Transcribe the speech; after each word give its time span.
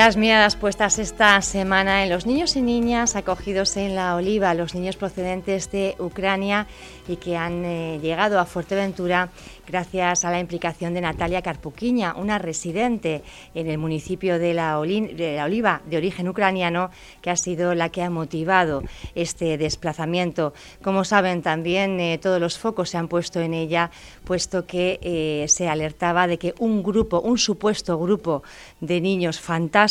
Las 0.00 0.16
miradas 0.16 0.56
puestas 0.56 0.98
esta 0.98 1.42
semana 1.42 2.02
en 2.02 2.08
los 2.08 2.24
niños 2.24 2.56
y 2.56 2.62
niñas 2.62 3.16
acogidos 3.16 3.76
en 3.76 3.94
la 3.94 4.16
Oliva, 4.16 4.54
los 4.54 4.74
niños 4.74 4.96
procedentes 4.96 5.70
de 5.70 5.94
Ucrania 5.98 6.66
y 7.06 7.16
que 7.16 7.36
han 7.36 7.66
eh, 7.66 7.98
llegado 8.00 8.40
a 8.40 8.46
Fuerteventura 8.46 9.28
gracias 9.68 10.24
a 10.24 10.30
la 10.30 10.40
implicación 10.40 10.94
de 10.94 11.02
Natalia 11.02 11.42
Carpuquiña, 11.42 12.14
una 12.16 12.38
residente 12.38 13.22
en 13.54 13.68
el 13.68 13.76
municipio 13.76 14.38
de 14.38 14.54
la, 14.54 14.78
Oliva 14.78 15.82
de 15.84 15.96
origen 15.98 16.28
ucraniano, 16.28 16.90
que 17.20 17.30
ha 17.30 17.36
sido 17.36 17.74
la 17.74 17.90
que 17.90 18.02
ha 18.02 18.08
motivado 18.08 18.82
este 19.14 19.58
desplazamiento. 19.58 20.54
Como 20.82 21.04
saben, 21.04 21.42
también 21.42 22.00
eh, 22.00 22.18
todos 22.18 22.40
los 22.40 22.58
focos 22.58 22.88
se 22.88 22.96
han 22.96 23.06
puesto 23.06 23.38
en 23.38 23.52
ella, 23.52 23.90
puesto 24.24 24.66
que 24.66 24.98
eh, 25.02 25.44
se 25.48 25.68
alertaba 25.68 26.26
de 26.26 26.38
que 26.38 26.54
un 26.58 26.82
grupo, 26.82 27.20
un 27.20 27.36
supuesto 27.36 27.98
grupo 27.98 28.42
de 28.80 29.00
niños 29.00 29.40
fantásticos, 29.40 29.89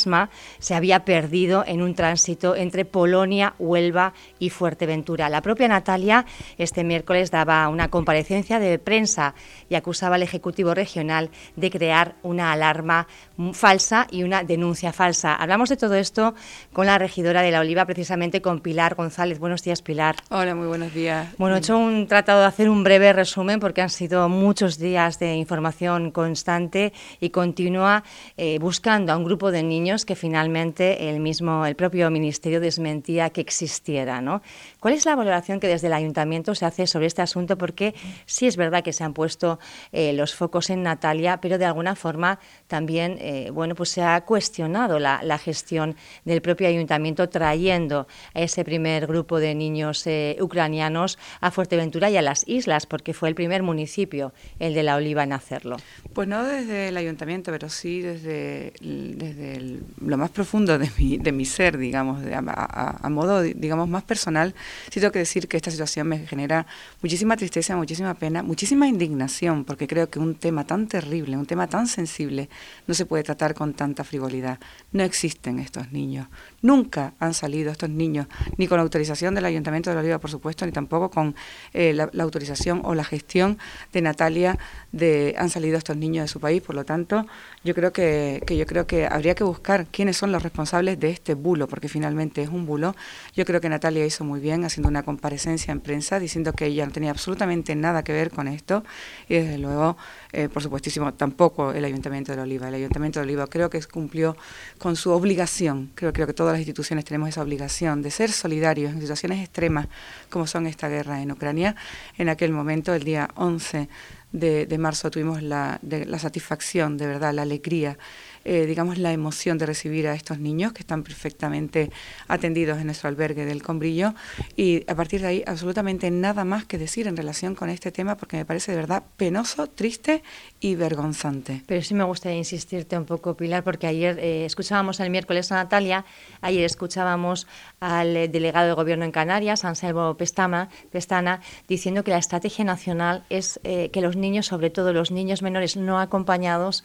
se 0.60 0.76
había 0.76 1.06
perdido 1.06 1.64
en 1.66 1.82
un 1.82 1.96
tránsito 1.96 2.56
entre 2.56 2.86
Polonia, 2.86 3.56
Huelva 3.60 4.14
y 4.40 4.50
Fuerteventura. 4.50 5.30
La 5.30 5.42
propia 5.42 5.68
Natalia 5.68 6.26
este 6.58 6.84
miércoles 6.84 7.32
daba 7.32 7.68
una 7.70 7.90
comparecencia 7.90 8.60
de 8.60 8.80
prensa 8.80 9.34
y 9.70 9.76
acusaba 9.76 10.16
al 10.16 10.24
Ejecutivo 10.24 10.74
Regional 10.74 11.30
de 11.56 11.72
crear 11.72 12.16
una 12.24 12.52
alarma 12.52 13.08
falsa 13.54 14.08
y 14.12 14.24
una 14.24 14.44
denuncia 14.44 14.94
falsa. 14.94 15.36
Hablamos 15.36 15.70
de 15.70 15.78
todo 15.78 15.96
esto 15.96 16.36
con 16.74 16.86
la 16.86 16.98
regidora 16.98 17.42
de 17.42 17.52
La 17.52 17.62
Oliva, 17.62 17.86
precisamente 17.86 18.42
con 18.42 18.60
Pilar 18.60 18.96
González. 18.96 19.40
Buenos 19.40 19.64
días, 19.64 19.82
Pilar. 19.82 20.16
Hola, 20.30 20.56
muy 20.56 20.68
buenos 20.68 20.94
días. 20.94 21.28
Bueno, 21.38 21.56
he 21.56 21.60
hecho 21.60 21.78
un 21.78 22.08
tratado 22.08 22.42
de 22.42 22.48
hacer 22.48 22.70
un 22.70 22.84
breve 22.84 23.14
resumen 23.14 23.60
porque 23.60 23.82
han 23.82 23.90
sido 23.90 24.30
muchos 24.30 24.78
días 24.78 25.20
de 25.20 25.36
información 25.36 26.12
constante 26.12 26.94
y 27.20 27.30
continua 27.30 28.04
eh, 28.38 28.60
buscando 28.60 29.14
a 29.14 29.18
un 29.18 29.24
grupo 29.24 29.52
de 29.52 29.64
niños 29.64 29.89
que 30.06 30.16
finalmente 30.16 31.10
el 31.10 31.20
mismo, 31.20 31.66
el 31.66 31.76
propio 31.76 32.10
Ministerio 32.10 32.60
desmentía 32.60 33.30
que 33.30 33.42
existiera. 33.42 34.22
¿no? 34.22 34.42
¿Cuál 34.80 34.94
es 34.94 35.06
la 35.06 35.16
valoración 35.16 35.60
que 35.60 35.68
desde 35.68 35.88
el 35.88 35.94
Ayuntamiento 35.94 36.56
se 36.56 36.66
hace 36.66 36.88
sobre 36.88 37.08
este 37.08 37.22
asunto? 37.22 37.58
Porque 37.58 37.94
sí 38.26 38.48
es 38.48 38.56
verdad 38.56 38.82
que 38.82 38.94
se 38.94 39.04
han 39.04 39.14
puesto 39.14 39.60
eh, 39.92 40.14
los 40.14 40.34
focos 40.34 40.70
en 40.70 40.84
Natalia, 40.84 41.42
pero 41.42 41.58
de 41.58 41.66
alguna 41.66 41.96
forma 41.96 42.40
también 42.68 43.18
eh, 43.20 43.50
bueno, 43.52 43.76
pues 43.76 43.90
se 43.90 44.04
ha 44.04 44.22
cuestionado 44.22 44.98
la, 44.98 45.20
gestión 45.40 45.96
del 46.26 46.42
propio 46.42 46.68
Ayuntamiento 46.68 47.30
trayendo 47.30 48.08
a 48.34 48.42
ese 48.42 48.64
primer 48.64 49.08
grupo 49.08 49.40
de 49.40 49.54
niños 49.54 50.06
eh, 50.08 50.38
ucranianos 50.40 51.18
a 51.42 51.52
Fuerteventura 51.52 52.10
y 52.10 52.18
a 52.18 52.22
las 52.22 52.48
islas, 52.48 52.86
porque 52.86 53.14
fue 53.14 53.30
el 53.30 53.36
primer 53.36 53.64
municipio, 53.64 54.34
el 54.60 54.74
de 54.74 54.84
La 54.84 54.96
Oliva, 54.96 55.24
en 55.24 55.34
hacerlo. 55.34 55.78
Pues 56.14 56.28
no 56.28 56.44
desde 56.44 56.90
el 56.90 56.98
Ayuntamiento, 56.98 57.52
pero 57.52 57.70
sí 57.70 58.02
desde, 58.02 58.74
desde 58.82 59.80
lo 60.02 60.18
más 60.18 60.30
profundo 60.30 60.78
de 60.78 60.90
mi, 60.98 61.18
de 61.18 61.32
mi 61.32 61.46
ser, 61.46 61.78
digamos, 61.78 62.22
a, 62.32 63.10
modo, 63.10 63.42
digamos, 63.42 63.88
más 63.88 64.04
personal, 64.04 64.54
sí 64.90 65.00
tengo 65.00 65.12
que 65.12 65.20
decir 65.20 65.48
que 65.48 65.58
esta 65.58 65.72
situación 65.72 66.08
me 66.08 66.26
genera 66.26 66.66
muchísima 67.02 67.38
tristeza, 67.38 67.76
muchísima 67.76 68.14
pena, 68.14 68.44
muchísima 68.44 68.88
indignación, 68.88 69.66
porque 69.66 69.88
creo 69.88 70.10
que 70.10 70.20
un 70.20 70.36
tema 70.36 70.66
tan 70.66 70.88
terrible, 70.88 71.38
un 71.38 71.46
tema 71.46 71.68
tan 71.68 71.88
sensible, 71.88 72.50
no 72.88 72.94
se 72.94 73.06
puede 73.06 73.24
tratar 73.24 73.54
con 73.54 73.74
tanta 73.74 74.04
frivolidad. 74.04 74.60
No 74.92 75.04
existen 75.04 75.60
estos 75.60 75.92
niños. 75.92 76.28
Nunca 76.62 77.14
han 77.20 77.34
salido 77.34 77.72
estos 77.72 77.90
niños, 77.90 78.28
ni 78.58 78.68
con 78.68 78.80
autorización 78.80 79.36
del 79.36 79.46
Ayuntamiento 79.46 79.90
de 79.90 79.96
la 79.96 80.02
Oliva, 80.02 80.20
por 80.20 80.30
supuesto, 80.30 80.66
ni 80.66 80.72
tampoco 80.72 81.10
con 81.10 81.36
eh, 81.74 81.94
la, 81.94 82.10
autorización 82.24 82.82
o 82.84 82.96
la 82.96 83.04
gestión 83.04 83.58
de 83.94 84.02
Natalia 84.02 84.58
de 84.92 85.36
han 85.38 85.50
salido 85.50 85.78
estos 85.78 85.98
niños 85.98 86.24
de 86.24 86.28
su 86.28 86.40
país. 86.40 86.62
Por 86.62 86.76
lo 86.76 86.86
tanto, 86.86 87.26
yo 87.64 87.74
creo 87.74 87.92
que, 87.92 88.44
que 88.46 88.58
yo 88.58 88.66
creo 88.66 88.88
que 88.88 89.06
habría 89.06 89.36
que 89.36 89.44
buscar 89.44 89.88
quiénes 89.88 90.18
son 90.18 90.32
los 90.32 90.44
responsables 90.44 91.00
de 91.00 91.10
este 91.10 91.34
bulo, 91.34 91.68
porque 91.68 91.88
finalmente 91.88 92.42
es 92.42 92.50
un 92.50 92.66
bulo. 92.66 92.96
Yo 93.36 93.46
creo 93.46 93.62
que 93.62 93.70
Natalia 93.70 94.06
hizo 94.06 94.24
muy 94.24 94.40
bien 94.40 94.59
haciendo 94.66 94.90
una 94.90 95.04
comparecencia 95.04 95.72
en 95.72 95.80
prensa 95.80 96.20
diciendo 96.20 96.54
que 96.54 96.66
ella 96.66 96.86
no 96.86 96.92
tenía 96.92 97.12
absolutamente 97.12 97.76
nada 97.76 98.04
que 98.04 98.14
ver 98.14 98.32
con 98.32 98.48
esto 98.48 98.84
y 99.28 99.36
desde 99.36 99.58
luego, 99.58 99.98
eh, 100.32 100.50
por 100.50 100.64
supuestísimo, 100.64 101.14
tampoco 101.14 101.72
el 101.72 101.86
Ayuntamiento 101.86 102.36
de 102.36 102.42
Oliva. 102.42 102.68
El 102.68 102.76
Ayuntamiento 102.76 103.20
de 103.20 103.26
Oliva 103.26 103.48
creo 103.48 103.70
que 103.70 103.82
cumplió 103.84 104.36
con 104.78 104.96
su 104.96 105.12
obligación, 105.12 105.92
creo, 105.96 106.14
creo 106.14 106.28
que 106.28 106.34
todas 106.34 106.54
las 106.54 106.60
instituciones 106.60 107.06
tenemos 107.06 107.30
esa 107.30 107.42
obligación 107.42 108.02
de 108.02 108.12
ser 108.12 108.32
solidarios 108.32 108.92
en 108.92 109.02
situaciones 109.02 109.40
extremas 109.40 109.88
como 110.30 110.48
son 110.48 110.68
esta 110.68 110.90
guerra 110.90 111.22
en 111.22 111.32
Ucrania. 111.32 111.76
En 112.18 112.30
aquel 112.30 112.52
momento, 112.52 112.94
el 112.94 113.04
día 113.04 113.30
11 113.36 113.90
de, 114.32 114.78
marzo, 114.78 115.10
tuvimos 115.10 115.42
la, 115.42 115.80
la 115.82 116.20
satisfacción, 116.20 116.98
de 116.98 117.08
verdad, 117.08 117.34
la 117.34 117.42
alegría 117.42 117.98
eh, 118.46 118.66
digamos, 118.66 118.98
la 118.98 119.12
emoción 119.12 119.58
de 119.58 119.66
recibir 119.66 120.08
a 120.08 120.14
estos 120.14 120.40
niños 120.40 120.74
que 120.74 120.80
están 120.80 121.04
perfectamente 121.04 121.92
atendidos 122.28 122.80
en 122.80 122.86
nuestro 122.86 123.10
albergue 123.10 123.46
del 123.46 123.62
Combrillo 123.62 124.14
y 124.56 124.90
a 124.90 124.96
partir 124.96 125.22
de 125.22 125.28
ahí 125.28 125.44
absolutamente 125.46 126.10
nada 126.10 126.46
más 126.46 126.66
que 126.66 126.78
decir 126.78 127.08
en 127.08 127.18
relación 127.18 127.56
con 127.56 127.70
este 127.70 127.92
tema 127.92 128.16
porque 128.16 128.38
me 128.38 128.46
parece 128.46 128.72
de 128.72 128.78
verdad 128.78 129.04
penoso, 129.18 129.68
triste 129.68 130.24
y 130.60 130.76
vergonzante. 130.76 131.64
Pero 131.66 131.82
sí 131.82 131.94
me 131.94 132.04
gustaría 132.04 132.38
insistirte 132.38 132.98
un 132.98 133.06
poco, 133.06 133.36
Pilar, 133.36 133.64
porque 133.64 133.88
ayer 133.88 134.18
eh, 134.20 134.46
escuchábamos 134.46 135.00
el 135.00 135.10
miércoles 135.10 135.52
a 135.52 135.56
Natalia, 135.56 136.06
ayer 136.42 136.64
escuchábamos 136.64 137.48
al 137.80 138.16
eh, 138.16 138.28
delegado 138.28 138.68
de 138.68 138.74
Gobierno 138.74 139.06
en 139.06 139.12
Canarias, 139.12 139.66
Anselmo 139.66 140.16
Pestana, 140.16 140.70
Pestana 140.92 141.42
diciendo 141.68 142.04
que 142.04 142.12
la 142.12 142.18
estrategia 142.18 142.64
nacional 142.64 143.26
es 143.30 143.60
que 143.64 144.02
los 144.02 144.16
niños, 144.16 144.48
sobre 144.48 144.70
todo 144.70 144.94
los 144.94 145.12
niños 145.12 145.42
menores 145.42 145.76
no 145.78 146.00
acompañados, 146.00 146.84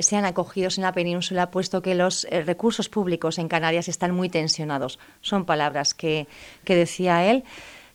sean 0.00 0.24
acogidos 0.24 0.75
en 0.78 0.82
la 0.82 0.92
península, 0.92 1.50
puesto 1.50 1.82
que 1.82 1.94
los 1.94 2.26
eh, 2.30 2.42
recursos 2.42 2.88
públicos 2.88 3.38
en 3.38 3.48
Canarias 3.48 3.88
están 3.88 4.12
muy 4.12 4.28
tensionados. 4.28 4.98
Son 5.20 5.44
palabras 5.44 5.94
que, 5.94 6.26
que 6.64 6.74
decía 6.74 7.24
él. 7.30 7.44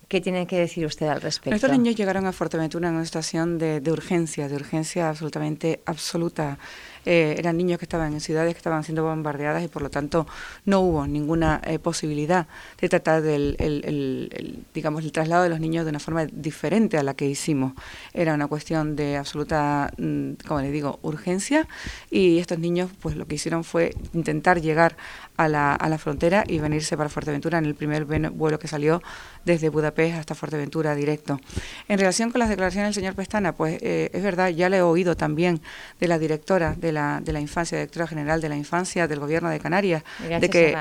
¿Qué 0.07 0.19
tiene 0.19 0.45
que 0.45 0.57
decir 0.59 0.85
usted 0.85 1.07
al 1.07 1.21
respecto? 1.21 1.55
Estos 1.55 1.71
niños 1.71 1.95
llegaron 1.95 2.25
a 2.25 2.33
Fuerteventura 2.33 2.89
en 2.89 2.95
una 2.95 3.05
situación 3.05 3.57
de, 3.57 3.79
de 3.79 3.91
urgencia, 3.93 4.49
de 4.49 4.55
urgencia 4.55 5.07
absolutamente 5.07 5.81
absoluta. 5.85 6.57
Eh, 7.05 7.35
eran 7.37 7.57
niños 7.57 7.79
que 7.79 7.85
estaban 7.85 8.13
en 8.13 8.21
ciudades 8.21 8.53
que 8.53 8.59
estaban 8.59 8.83
siendo 8.83 9.03
bombardeadas 9.03 9.63
y 9.63 9.67
por 9.67 9.81
lo 9.81 9.89
tanto 9.89 10.27
no 10.65 10.81
hubo 10.81 11.07
ninguna 11.07 11.61
eh, 11.65 11.79
posibilidad 11.79 12.47
de 12.79 12.89
tratar 12.89 13.21
del 13.21 13.55
el, 13.59 14.63
digamos 14.73 15.03
el 15.03 15.11
traslado 15.11 15.43
de 15.43 15.49
los 15.49 15.59
niños 15.59 15.85
de 15.85 15.89
una 15.89 15.99
forma 15.99 16.25
diferente 16.25 16.97
a 16.97 17.03
la 17.03 17.13
que 17.13 17.27
hicimos. 17.27 17.73
Era 18.13 18.33
una 18.33 18.47
cuestión 18.47 18.95
de 18.95 19.17
absoluta, 19.17 19.91
mm, 19.97 20.33
como 20.47 20.61
les 20.61 20.71
digo, 20.71 20.99
urgencia 21.01 21.67
y 22.09 22.39
estos 22.39 22.59
niños 22.59 22.91
pues 23.01 23.15
lo 23.15 23.25
que 23.27 23.35
hicieron 23.35 23.63
fue 23.63 23.95
intentar 24.13 24.61
llegar 24.61 24.95
a 25.37 25.47
la, 25.47 25.73
a 25.73 25.89
la 25.89 25.97
frontera 25.97 26.43
y 26.47 26.59
venirse 26.59 26.97
para 26.97 27.09
Fuerteventura 27.09 27.57
en 27.57 27.65
el 27.65 27.75
primer 27.75 28.05
vuelo 28.05 28.59
que 28.59 28.67
salió 28.67 29.01
desde 29.45 29.69
Budapest 29.69 30.17
hasta 30.17 30.35
Fuerteventura 30.35 30.95
directo. 30.95 31.39
En 31.87 31.97
relación 31.97 32.31
con 32.31 32.39
las 32.39 32.49
declaraciones 32.49 32.89
del 32.89 32.93
señor 32.93 33.15
Pestana, 33.15 33.53
pues 33.53 33.81
eh, 33.81 34.09
es 34.13 34.23
verdad, 34.23 34.49
ya 34.49 34.69
le 34.69 34.77
he 34.77 34.81
oído 34.81 35.15
también 35.15 35.61
de 35.99 36.07
la 36.07 36.19
directora 36.19 36.75
la, 36.91 37.19
de 37.21 37.33
la 37.33 37.39
infancia, 37.39 37.77
directora 37.77 38.07
general 38.07 38.41
de 38.41 38.49
la 38.49 38.55
infancia 38.55 39.07
del 39.07 39.19
gobierno 39.19 39.49
de 39.49 39.59
Canarias, 39.59 40.03
de 40.39 40.49
que 40.49 40.75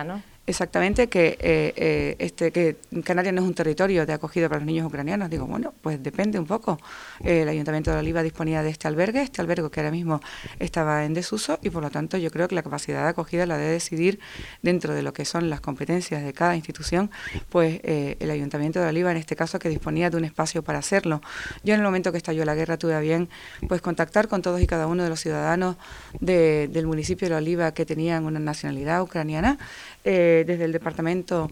exactamente 0.46 1.08
que 1.08 1.38
eh, 1.40 1.72
eh, 1.76 2.16
este 2.18 2.50
que 2.50 2.76
Canarias 3.04 3.34
no 3.34 3.42
es 3.42 3.46
un 3.46 3.54
territorio 3.54 4.06
de 4.06 4.12
acogida 4.12 4.48
para 4.48 4.60
los 4.60 4.66
niños 4.66 4.86
ucranianos. 4.86 5.30
Digo, 5.30 5.46
bueno, 5.46 5.72
pues 5.80 6.02
depende 6.02 6.38
un 6.38 6.46
poco. 6.46 6.78
el 7.24 7.48
Ayuntamiento 7.48 7.92
de 7.92 7.98
Oliva 7.98 8.22
disponía 8.22 8.62
de 8.62 8.70
este 8.70 8.88
albergue, 8.88 9.22
este 9.22 9.40
albergue 9.40 9.70
que 9.70 9.80
ahora 9.80 9.92
mismo 9.92 10.20
estaba 10.58 11.04
en 11.04 11.14
desuso 11.14 11.58
y 11.62 11.70
por 11.70 11.82
lo 11.82 11.90
tanto 11.90 12.16
yo 12.16 12.30
creo 12.30 12.48
que 12.48 12.54
la 12.54 12.62
capacidad 12.62 13.04
de 13.04 13.08
acogida 13.10 13.46
la 13.46 13.56
debe 13.56 13.72
decidir 13.72 14.20
dentro 14.62 14.94
de 14.94 15.02
lo 15.02 15.12
que 15.12 15.24
son 15.24 15.50
las 15.50 15.60
competencias 15.60 16.24
de 16.24 16.32
cada 16.32 16.56
institución, 16.56 17.10
pues 17.48 17.80
eh, 17.82 18.16
el 18.20 18.30
Ayuntamiento 18.30 18.80
de 18.80 18.88
Oliva 18.88 19.10
en 19.10 19.16
este 19.16 19.36
caso 19.36 19.58
que 19.58 19.68
disponía 19.68 20.10
de 20.10 20.16
un 20.16 20.24
espacio 20.24 20.62
para 20.62 20.78
hacerlo. 20.78 21.20
Yo 21.62 21.74
en 21.74 21.80
el 21.80 21.86
momento 21.86 22.12
que 22.12 22.18
estalló 22.18 22.44
la 22.44 22.54
guerra 22.54 22.76
tuve 22.76 22.94
a 22.94 23.00
bien 23.00 23.28
pues 23.68 23.80
contactar 23.80 24.28
con 24.28 24.42
todos 24.42 24.60
y 24.60 24.66
cada 24.66 24.86
uno 24.86 25.02
de 25.02 25.08
los 25.08 25.20
ciudadanos 25.20 25.76
del 26.20 26.86
municipio 26.86 27.28
de 27.28 27.34
Oliva 27.34 27.72
que 27.72 27.86
tenían 27.86 28.24
una 28.24 28.40
nacionalidad 28.40 29.02
ucraniana. 29.02 29.58
Eh, 30.02 30.44
desde 30.46 30.64
el 30.64 30.72
departamento 30.72 31.50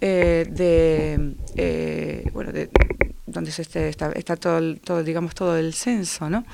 eh, 0.00 0.46
de, 0.50 1.36
eh, 1.54 2.28
bueno, 2.32 2.50
de, 2.50 2.70
donde 3.24 3.52
se 3.52 3.62
este, 3.62 3.88
está, 3.88 4.10
está 4.12 4.34
todo, 4.34 4.74
todo, 4.76 5.04
digamos, 5.04 5.32
todo 5.34 5.56
el 5.56 5.74
censo, 5.74 6.28
¿no? 6.28 6.44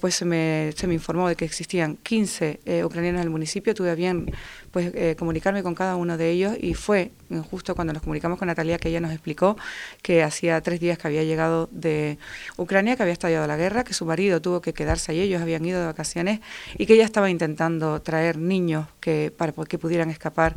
Pues 0.00 0.14
se 0.14 0.24
me, 0.24 0.72
se 0.74 0.86
me 0.86 0.94
informó 0.94 1.28
de 1.28 1.36
que 1.36 1.44
existían 1.44 1.96
15 1.96 2.82
ucranianos 2.84 3.20
en 3.20 3.24
el 3.24 3.30
municipio, 3.30 3.74
tuve 3.74 3.94
bien 3.94 4.32
pues 4.70 4.92
comunicarme 5.16 5.62
con 5.62 5.74
cada 5.74 5.96
uno 5.96 6.16
de 6.16 6.30
ellos 6.30 6.56
y 6.58 6.74
fue 6.74 7.10
justo 7.50 7.74
cuando 7.74 7.92
nos 7.92 8.02
comunicamos 8.02 8.38
con 8.38 8.48
Natalia 8.48 8.78
que 8.78 8.88
ella 8.88 9.00
nos 9.00 9.12
explicó 9.12 9.56
que 10.02 10.22
hacía 10.22 10.60
tres 10.60 10.80
días 10.80 10.98
que 10.98 11.06
había 11.08 11.24
llegado 11.24 11.68
de 11.72 12.18
Ucrania, 12.56 12.96
que 12.96 13.02
había 13.02 13.12
estallado 13.12 13.46
la 13.46 13.56
guerra, 13.56 13.84
que 13.84 13.94
su 13.94 14.06
marido 14.06 14.40
tuvo 14.40 14.60
que 14.60 14.72
quedarse 14.72 15.12
allí, 15.12 15.22
ellos 15.22 15.42
habían 15.42 15.64
ido 15.64 15.80
de 15.80 15.86
vacaciones 15.86 16.40
y 16.78 16.86
que 16.86 16.94
ella 16.94 17.04
estaba 17.04 17.30
intentando 17.30 18.00
traer 18.00 18.38
niños 18.38 18.86
que 19.00 19.32
para 19.36 19.52
que 19.52 19.78
pudieran 19.78 20.10
escapar 20.10 20.56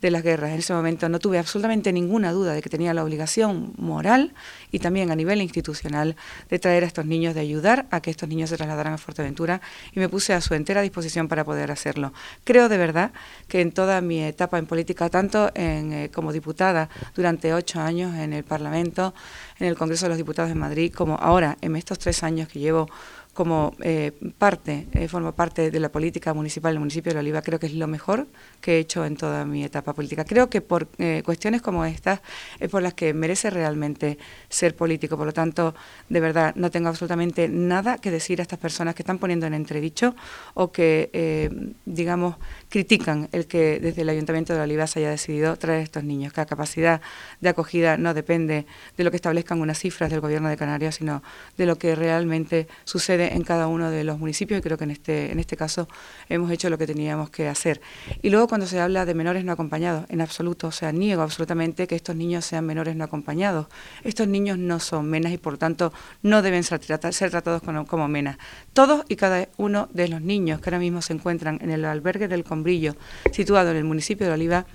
de 0.00 0.10
las 0.10 0.22
guerras. 0.22 0.50
En 0.50 0.58
ese 0.58 0.72
momento 0.72 1.08
no 1.08 1.18
tuve 1.18 1.38
absolutamente 1.38 1.92
ninguna 1.92 2.32
duda 2.32 2.52
de 2.52 2.62
que 2.62 2.70
tenía 2.70 2.94
la 2.94 3.04
obligación 3.04 3.72
moral 3.76 4.32
y 4.70 4.78
también 4.78 5.10
a 5.10 5.16
nivel 5.16 5.42
institucional 5.42 6.16
de 6.48 6.58
traer 6.58 6.84
a 6.84 6.86
estos 6.86 7.06
niños, 7.06 7.34
de 7.34 7.40
ayudar 7.40 7.86
a 7.90 8.00
que 8.00 8.10
estos 8.10 8.28
niños 8.28 8.50
se 8.50 8.56
trasladaran 8.56 8.94
a 8.94 8.98
Fuerteventura 8.98 9.60
y 9.92 10.00
me 10.00 10.08
puse 10.08 10.32
a 10.32 10.40
su 10.40 10.54
entera 10.54 10.82
disposición 10.82 11.28
para 11.28 11.44
poder 11.44 11.70
hacerlo. 11.70 12.12
Creo 12.44 12.68
de 12.68 12.78
verdad 12.78 13.12
que 13.48 13.60
en 13.60 13.72
toda 13.72 14.00
mi 14.00 14.22
etapa 14.22 14.58
en 14.58 14.66
política, 14.66 15.08
tanto 15.08 15.50
en, 15.54 15.92
eh, 15.92 16.10
como 16.12 16.32
diputada 16.32 16.88
durante 17.14 17.52
ocho 17.52 17.80
años 17.80 18.14
en 18.16 18.32
el 18.32 18.44
Parlamento, 18.44 19.14
en 19.58 19.66
el 19.66 19.76
Congreso 19.76 20.06
de 20.06 20.10
los 20.10 20.18
Diputados 20.18 20.48
de 20.48 20.54
Madrid, 20.54 20.92
como 20.94 21.16
ahora 21.16 21.58
en 21.60 21.76
estos 21.76 21.98
tres 21.98 22.22
años 22.22 22.48
que 22.48 22.58
llevo 22.58 22.88
como 23.34 23.74
eh, 23.80 24.12
parte, 24.38 24.88
eh, 24.92 25.06
formo 25.08 25.32
parte 25.32 25.70
de 25.70 25.80
la 25.80 25.90
política 25.90 26.34
municipal 26.34 26.72
del 26.72 26.80
municipio 26.80 27.12
de 27.12 27.20
Oliva, 27.20 27.42
creo 27.42 27.58
que 27.58 27.66
es 27.66 27.74
lo 27.74 27.86
mejor 27.86 28.26
que 28.60 28.76
he 28.76 28.78
hecho 28.80 29.04
en 29.04 29.16
toda 29.16 29.44
mi 29.44 29.64
etapa 29.64 29.92
política. 29.94 30.24
Creo 30.24 30.50
que 30.50 30.60
por 30.60 30.88
eh, 30.98 31.22
cuestiones 31.24 31.62
como 31.62 31.84
estas 31.84 32.20
es 32.58 32.68
por 32.68 32.82
las 32.82 32.94
que 32.94 33.14
merece 33.14 33.50
realmente 33.50 34.18
ser 34.48 34.74
político. 34.74 35.16
Por 35.16 35.26
lo 35.26 35.32
tanto, 35.32 35.74
de 36.08 36.20
verdad, 36.20 36.54
no 36.56 36.70
tengo 36.70 36.88
absolutamente 36.88 37.48
nada 37.48 37.98
que 37.98 38.10
decir 38.10 38.40
a 38.40 38.42
estas 38.42 38.58
personas 38.58 38.94
que 38.94 39.02
están 39.02 39.18
poniendo 39.18 39.46
en 39.46 39.54
entredicho 39.54 40.14
o 40.54 40.72
que, 40.72 41.70
digamos, 41.84 42.36
critican 42.68 43.28
el 43.32 43.46
que 43.46 43.78
desde 43.80 44.02
el 44.02 44.08
Ayuntamiento 44.08 44.54
de 44.54 44.60
Oliva 44.60 44.86
se 44.86 45.00
haya 45.00 45.10
decidido 45.10 45.56
traer 45.56 45.80
a 45.80 45.82
estos 45.82 46.04
niños, 46.04 46.32
que 46.32 46.40
la 46.40 46.46
capacidad 46.46 47.00
de 47.40 47.48
acogida 47.48 47.96
no 47.96 48.14
depende 48.14 48.66
de 48.96 49.04
lo 49.04 49.10
que 49.10 49.16
establezcan 49.16 49.60
unas 49.60 49.78
cifras 49.78 50.10
del 50.10 50.20
Gobierno 50.20 50.48
de 50.48 50.56
Canarias, 50.56 50.96
sino 50.96 51.22
de 51.56 51.66
lo 51.66 51.76
que 51.76 51.94
realmente 51.94 52.68
sucede 52.84 53.19
en 53.28 53.42
cada 53.42 53.66
uno 53.66 53.90
de 53.90 54.04
los 54.04 54.18
municipios 54.18 54.58
y 54.58 54.62
creo 54.62 54.76
que 54.76 54.84
en 54.84 54.90
este, 54.90 55.32
en 55.32 55.38
este 55.38 55.56
caso 55.56 55.88
hemos 56.28 56.50
hecho 56.50 56.70
lo 56.70 56.78
que 56.78 56.86
teníamos 56.86 57.30
que 57.30 57.48
hacer. 57.48 57.80
Y 58.22 58.30
luego 58.30 58.48
cuando 58.48 58.66
se 58.66 58.80
habla 58.80 59.04
de 59.06 59.14
menores 59.14 59.44
no 59.44 59.52
acompañados, 59.52 60.04
en 60.08 60.20
absoluto, 60.20 60.68
o 60.68 60.72
sea, 60.72 60.92
niego 60.92 61.22
absolutamente 61.22 61.86
que 61.86 61.94
estos 61.94 62.16
niños 62.16 62.44
sean 62.44 62.66
menores 62.66 62.96
no 62.96 63.04
acompañados. 63.04 63.66
Estos 64.04 64.28
niños 64.28 64.58
no 64.58 64.80
son 64.80 65.08
menas 65.08 65.32
y 65.32 65.38
por 65.38 65.58
tanto 65.58 65.92
no 66.22 66.42
deben 66.42 66.64
ser, 66.64 66.80
ser 67.12 67.30
tratados 67.30 67.62
como, 67.62 67.86
como 67.86 68.08
menas. 68.08 68.38
Todos 68.72 69.04
y 69.08 69.16
cada 69.16 69.48
uno 69.56 69.88
de 69.92 70.08
los 70.08 70.20
niños 70.20 70.60
que 70.60 70.70
ahora 70.70 70.78
mismo 70.78 71.02
se 71.02 71.12
encuentran 71.12 71.58
en 71.62 71.70
el 71.70 71.84
albergue 71.84 72.28
del 72.28 72.42
Brillo, 72.42 72.96
situado 73.32 73.70
en 73.70 73.76
el 73.76 73.84
municipio 73.84 74.26
de 74.26 74.32
Oliva, 74.32 74.66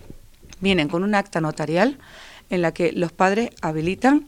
vienen 0.62 0.88
con 0.88 1.04
un 1.04 1.16
acta 1.16 1.42
notarial 1.42 2.00
en 2.50 2.62
la 2.62 2.74
que 2.74 2.92
los 2.92 3.12
padres 3.12 3.50
habilitan 3.62 4.28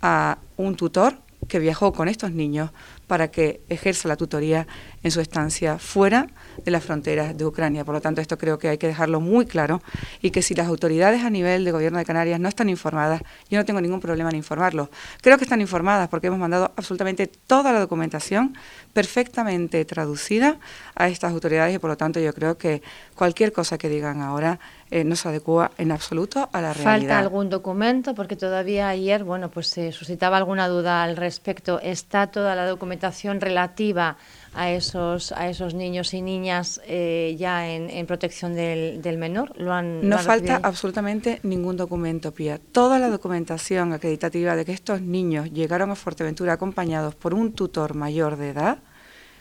a 0.00 0.38
un 0.56 0.76
tutor 0.76 1.18
que 1.48 1.58
viajó 1.58 1.92
con 1.92 2.08
estos 2.08 2.32
niños 2.32 2.70
para 3.08 3.28
que 3.28 3.60
ejerza 3.68 4.06
la 4.06 4.16
tutoría 4.16 4.68
en 5.02 5.10
su 5.10 5.20
estancia 5.20 5.78
fuera 5.78 6.28
de 6.64 6.70
las 6.70 6.84
fronteras 6.84 7.36
de 7.36 7.44
Ucrania. 7.44 7.84
Por 7.84 7.94
lo 7.94 8.00
tanto, 8.00 8.20
esto 8.20 8.38
creo 8.38 8.58
que 8.58 8.68
hay 8.68 8.78
que 8.78 8.86
dejarlo 8.86 9.20
muy 9.20 9.46
claro 9.46 9.82
y 10.22 10.30
que 10.30 10.42
si 10.42 10.54
las 10.54 10.68
autoridades 10.68 11.24
a 11.24 11.30
nivel 11.30 11.64
de 11.64 11.72
gobierno 11.72 11.98
de 11.98 12.04
Canarias 12.04 12.38
no 12.38 12.48
están 12.48 12.68
informadas, 12.68 13.22
yo 13.50 13.58
no 13.58 13.64
tengo 13.64 13.80
ningún 13.80 14.00
problema 14.00 14.30
en 14.30 14.36
informarlos. 14.36 14.90
Creo 15.22 15.38
que 15.38 15.44
están 15.44 15.60
informadas 15.60 16.08
porque 16.08 16.28
hemos 16.28 16.38
mandado 16.38 16.72
absolutamente 16.76 17.26
toda 17.26 17.72
la 17.72 17.80
documentación 17.80 18.56
perfectamente 18.92 19.84
traducida 19.84 20.58
a 20.94 21.08
estas 21.08 21.32
autoridades 21.32 21.74
y 21.74 21.78
por 21.78 21.90
lo 21.90 21.96
tanto 21.96 22.20
yo 22.20 22.32
creo 22.34 22.58
que 22.58 22.82
cualquier 23.14 23.52
cosa 23.52 23.78
que 23.78 23.88
digan 23.88 24.20
ahora 24.20 24.60
eh, 24.90 25.04
no 25.04 25.16
se 25.16 25.28
adecua 25.28 25.70
en 25.78 25.92
absoluto 25.92 26.48
a 26.52 26.60
la 26.60 26.72
realidad. 26.72 26.98
¿Falta 26.98 27.18
algún 27.18 27.50
documento? 27.50 28.14
Porque 28.14 28.36
todavía 28.36 28.88
ayer, 28.88 29.24
bueno, 29.24 29.50
pues 29.50 29.68
se 29.68 29.92
suscitaba 29.92 30.36
alguna 30.36 30.68
duda 30.68 31.02
al 31.02 31.16
respecto. 31.16 31.80
¿Está 31.80 32.28
toda 32.28 32.54
la 32.54 32.66
documentación 32.66 33.40
relativa 33.40 34.16
a 34.54 34.70
esos, 34.70 35.32
a 35.32 35.48
esos 35.48 35.74
niños 35.74 36.14
y 36.14 36.22
niñas 36.22 36.80
eh, 36.86 37.36
ya 37.38 37.68
en, 37.68 38.06
protección 38.06 38.54
del, 38.54 39.02
del, 39.02 39.18
menor? 39.18 39.52
¿Lo 39.58 39.72
han, 39.72 40.08
no 40.08 40.18
falta 40.18 40.60
absolutamente 40.62 41.40
ningún 41.42 41.76
documento, 41.76 42.32
Pía. 42.32 42.58
Toda 42.58 42.98
la 42.98 43.08
documentación 43.08 43.92
acreditativa 43.92 44.56
de 44.56 44.64
que 44.64 44.72
estos 44.72 45.00
niños 45.00 45.52
llegaron 45.52 45.90
a 45.90 45.94
Fuerteventura 45.94 46.54
acompañados 46.54 47.14
por 47.14 47.34
un 47.34 47.52
tutor 47.52 47.94
mayor 47.94 48.36
de 48.36 48.50
edad, 48.50 48.78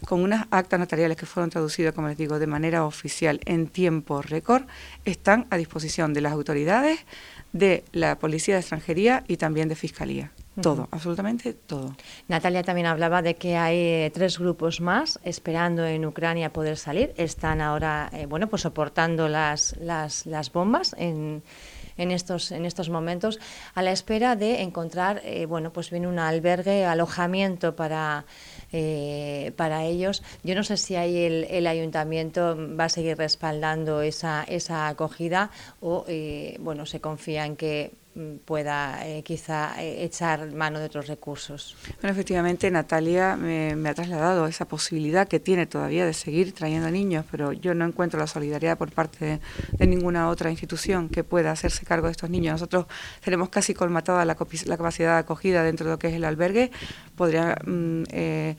con 0.05 0.21
unas 0.21 0.47
actas 0.51 0.79
notariales 0.79 1.17
que 1.17 1.25
fueron 1.25 1.49
traducidas, 1.49 1.93
como 1.93 2.07
les 2.07 2.17
digo, 2.17 2.39
de 2.39 2.47
manera 2.47 2.85
oficial 2.85 3.39
en 3.45 3.67
tiempo 3.67 4.21
récord, 4.21 4.63
están 5.05 5.47
a 5.49 5.57
disposición 5.57 6.13
de 6.13 6.21
las 6.21 6.33
autoridades, 6.33 6.99
de 7.53 7.83
la 7.91 8.19
Policía 8.19 8.55
de 8.55 8.61
Extranjería 8.61 9.23
y 9.27 9.37
también 9.37 9.69
de 9.69 9.75
Fiscalía. 9.75 10.31
Todo, 10.61 10.87
absolutamente 10.89 11.53
todo. 11.53 11.95
Natalia 12.27 12.63
también 12.63 12.87
hablaba 12.87 13.21
de 13.21 13.35
que 13.35 13.57
hay 13.57 13.77
eh, 13.77 14.11
tres 14.11 14.39
grupos 14.39 14.81
más 14.81 15.19
esperando 15.23 15.85
en 15.85 16.03
Ucrania 16.03 16.51
poder 16.51 16.77
salir. 16.77 17.13
Están 17.15 17.61
ahora, 17.61 18.09
eh, 18.11 18.25
bueno, 18.25 18.47
pues 18.47 18.63
soportando 18.63 19.27
las, 19.27 19.75
las, 19.77 20.25
las 20.25 20.51
bombas 20.51 20.95
en, 20.97 21.43
en 21.97 22.11
estos, 22.11 22.51
en 22.51 22.65
estos 22.65 22.89
momentos, 22.89 23.39
a 23.75 23.83
la 23.83 23.91
espera 23.91 24.35
de 24.35 24.63
encontrar, 24.63 25.21
eh, 25.23 25.45
bueno, 25.45 25.71
pues 25.71 25.91
viene 25.91 26.07
un 26.07 26.17
albergue, 26.17 26.85
alojamiento 26.85 27.75
para, 27.75 28.25
para 29.55 29.85
ellos. 29.85 30.23
Yo 30.43 30.55
no 30.55 30.63
sé 30.63 30.77
si 30.77 30.95
ahí 30.95 31.17
el, 31.17 31.45
el, 31.45 31.67
ayuntamiento 31.67 32.57
va 32.77 32.85
a 32.85 32.89
seguir 32.89 33.17
respaldando 33.17 34.01
esa, 34.01 34.43
esa 34.43 34.87
acogida 34.87 35.51
o, 35.81 36.05
bueno, 36.59 36.85
se 36.85 36.99
confía 36.99 37.45
en 37.45 37.55
que 37.55 37.91
pueda 38.45 39.07
eh, 39.07 39.23
quizá 39.23 39.81
eh, 39.81 40.03
echar 40.03 40.51
mano 40.53 40.79
de 40.79 40.85
otros 40.85 41.07
recursos. 41.07 41.75
Bueno, 42.01 42.13
efectivamente, 42.13 42.69
Natalia 42.71 43.35
me, 43.35 43.71
ha 43.87 43.93
trasladado 43.93 44.47
esa 44.47 44.65
posibilidad 44.65 45.27
que 45.27 45.39
tiene 45.39 45.65
todavía 45.65 46.05
de 46.05 46.13
seguir 46.13 46.53
trayendo 46.53 46.89
niños, 46.89 47.25
pero 47.29 47.53
yo 47.53 47.73
no 47.73 47.85
encuentro 47.85 48.19
la 48.19 48.27
solidaridad 48.27 48.77
por 48.77 48.91
parte 48.91 49.39
de, 49.77 49.87
ninguna 49.87 50.29
otra 50.29 50.49
institución 50.49 51.09
que 51.09 51.23
pueda 51.23 51.51
hacerse 51.51 51.85
cargo 51.85 52.07
de 52.07 52.11
estos 52.11 52.29
niños. 52.29 52.53
Nosotros 52.53 52.87
tenemos 53.23 53.49
casi 53.49 53.73
colmatada 53.73 54.25
la, 54.25 54.35
capacidad 54.35 55.13
de 55.13 55.19
acogida 55.19 55.63
dentro 55.63 55.85
de 55.85 55.91
lo 55.91 55.99
que 55.99 56.07
es 56.07 56.13
el 56.13 56.25
albergue. 56.25 56.71
Mm, 57.65 58.03
eh, 58.11 58.55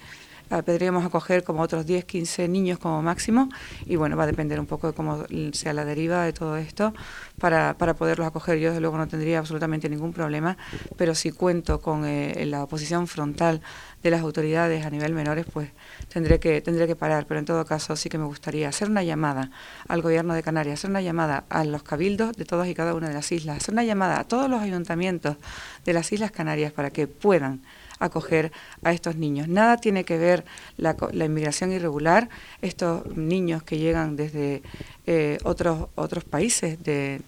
podríamos 0.64 1.04
acoger 1.04 1.44
como 1.44 1.62
otros 1.62 1.84
10, 1.84 2.04
15 2.04 2.48
niños 2.48 2.78
como 2.78 3.02
máximo 3.02 3.48
y 3.84 3.96
bueno, 3.96 4.16
va 4.16 4.24
a 4.24 4.26
depender 4.26 4.58
un 4.58 4.66
poco 4.66 4.88
de 4.88 4.92
cómo 4.94 5.24
sea 5.52 5.72
la 5.74 5.84
deriva 5.84 6.24
de 6.24 6.32
todo 6.32 6.56
esto 6.56 6.94
para, 7.38 7.76
para 7.76 7.94
poderlos 7.94 8.26
acoger. 8.26 8.58
Yo 8.58 8.70
desde 8.70 8.80
luego 8.80 8.98
no 8.98 9.08
tendría 9.08 9.38
absolutamente 9.38 9.88
ningún 9.88 10.12
problema, 10.12 10.56
pero 10.96 11.14
si 11.14 11.32
cuento 11.32 11.80
con 11.80 12.04
eh, 12.04 12.44
la 12.46 12.62
oposición 12.62 13.06
frontal 13.06 13.60
de 14.02 14.10
las 14.10 14.20
autoridades 14.20 14.86
a 14.86 14.90
nivel 14.90 15.12
menores, 15.12 15.46
pues 15.52 15.70
tendré 16.08 16.38
que, 16.38 16.60
tendré 16.60 16.86
que 16.86 16.96
parar. 16.96 17.26
Pero 17.26 17.40
en 17.40 17.46
todo 17.46 17.64
caso 17.64 17.96
sí 17.96 18.08
que 18.08 18.18
me 18.18 18.24
gustaría 18.24 18.68
hacer 18.68 18.90
una 18.90 19.02
llamada 19.02 19.50
al 19.88 20.02
gobierno 20.02 20.34
de 20.34 20.42
Canarias, 20.42 20.80
hacer 20.80 20.90
una 20.90 21.02
llamada 21.02 21.44
a 21.48 21.64
los 21.64 21.82
cabildos 21.82 22.36
de 22.36 22.44
todas 22.44 22.68
y 22.68 22.74
cada 22.74 22.94
una 22.94 23.08
de 23.08 23.14
las 23.14 23.32
islas, 23.32 23.58
hacer 23.58 23.72
una 23.72 23.84
llamada 23.84 24.20
a 24.20 24.24
todos 24.24 24.48
los 24.48 24.60
ayuntamientos 24.60 25.36
de 25.84 25.92
las 25.92 26.12
Islas 26.12 26.30
Canarias 26.30 26.72
para 26.72 26.90
que 26.90 27.06
puedan 27.06 27.62
acoger 27.98 28.52
a 28.82 28.92
estos 28.92 29.16
niños. 29.16 29.48
Nada 29.48 29.76
tiene 29.76 30.04
que 30.04 30.18
ver 30.18 30.44
la, 30.76 30.96
inmigración 31.12 31.72
irregular, 31.72 32.28
estos 32.62 33.16
niños 33.16 33.62
que 33.62 33.78
llegan 33.78 34.16
desde 34.16 34.62
eh, 35.06 35.38
otros, 35.44 35.88
otros 35.94 36.24
países 36.24 36.82
de, 36.82 37.20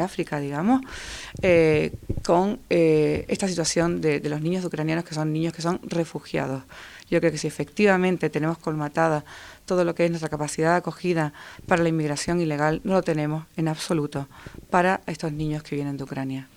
África, 0.00 0.38
digamos, 0.38 0.80
eh, 1.42 1.92
con 2.24 2.60
eh, 2.70 3.24
esta 3.28 3.48
situación 3.48 4.00
de, 4.00 4.20
de 4.20 4.28
los 4.28 4.40
niños 4.40 4.64
ucranianos 4.64 5.04
que 5.04 5.14
son 5.14 5.32
niños 5.32 5.52
que 5.52 5.62
son 5.62 5.80
refugiados. 5.82 6.62
Yo 7.10 7.18
creo 7.18 7.32
que 7.32 7.38
si 7.38 7.48
efectivamente 7.48 8.30
tenemos 8.30 8.58
colmatada 8.58 9.24
todo 9.66 9.84
lo 9.84 9.94
que 9.94 10.04
es 10.04 10.10
nuestra 10.10 10.28
capacidad 10.28 10.72
de 10.72 10.76
acogida 10.76 11.32
para 11.66 11.82
la 11.82 11.88
inmigración 11.88 12.40
ilegal, 12.40 12.80
no 12.84 12.92
lo 12.94 13.02
tenemos 13.02 13.46
en 13.56 13.68
absoluto 13.68 14.28
para 14.70 15.00
estos 15.06 15.32
niños 15.32 15.62
que 15.62 15.74
vienen 15.74 15.96
de 15.96 16.04
Ucrania. 16.04 16.48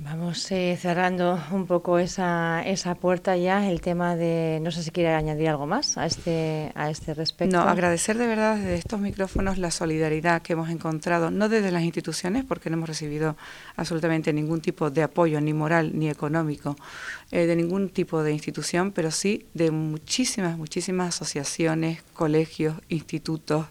Vamos 0.00 0.52
eh, 0.52 0.78
cerrando 0.80 1.40
un 1.50 1.66
poco 1.66 1.98
esa, 1.98 2.62
esa 2.64 2.94
puerta 2.94 3.36
ya, 3.36 3.68
el 3.68 3.80
tema 3.80 4.14
de, 4.14 4.60
no 4.62 4.70
sé 4.70 4.84
si 4.84 4.92
quiere 4.92 5.12
añadir 5.12 5.48
algo 5.48 5.66
más 5.66 5.98
a 5.98 6.06
este, 6.06 6.70
a 6.76 6.88
este 6.88 7.14
respecto. 7.14 7.56
No, 7.56 7.62
agradecer 7.62 8.16
de 8.16 8.28
verdad 8.28 8.54
desde 8.54 8.76
estos 8.76 9.00
micrófonos 9.00 9.58
la 9.58 9.72
solidaridad 9.72 10.40
que 10.40 10.52
hemos 10.52 10.70
encontrado, 10.70 11.32
no 11.32 11.48
desde 11.48 11.72
las 11.72 11.82
instituciones, 11.82 12.44
porque 12.44 12.70
no 12.70 12.76
hemos 12.76 12.88
recibido 12.88 13.36
absolutamente 13.74 14.32
ningún 14.32 14.60
tipo 14.60 14.88
de 14.88 15.02
apoyo, 15.02 15.40
ni 15.40 15.52
moral 15.52 15.90
ni 15.92 16.08
económico, 16.08 16.76
eh, 17.32 17.46
de 17.46 17.56
ningún 17.56 17.88
tipo 17.88 18.22
de 18.22 18.30
institución, 18.32 18.92
pero 18.92 19.10
sí 19.10 19.46
de 19.52 19.72
muchísimas, 19.72 20.56
muchísimas 20.56 21.08
asociaciones, 21.08 22.04
colegios, 22.12 22.76
institutos, 22.88 23.66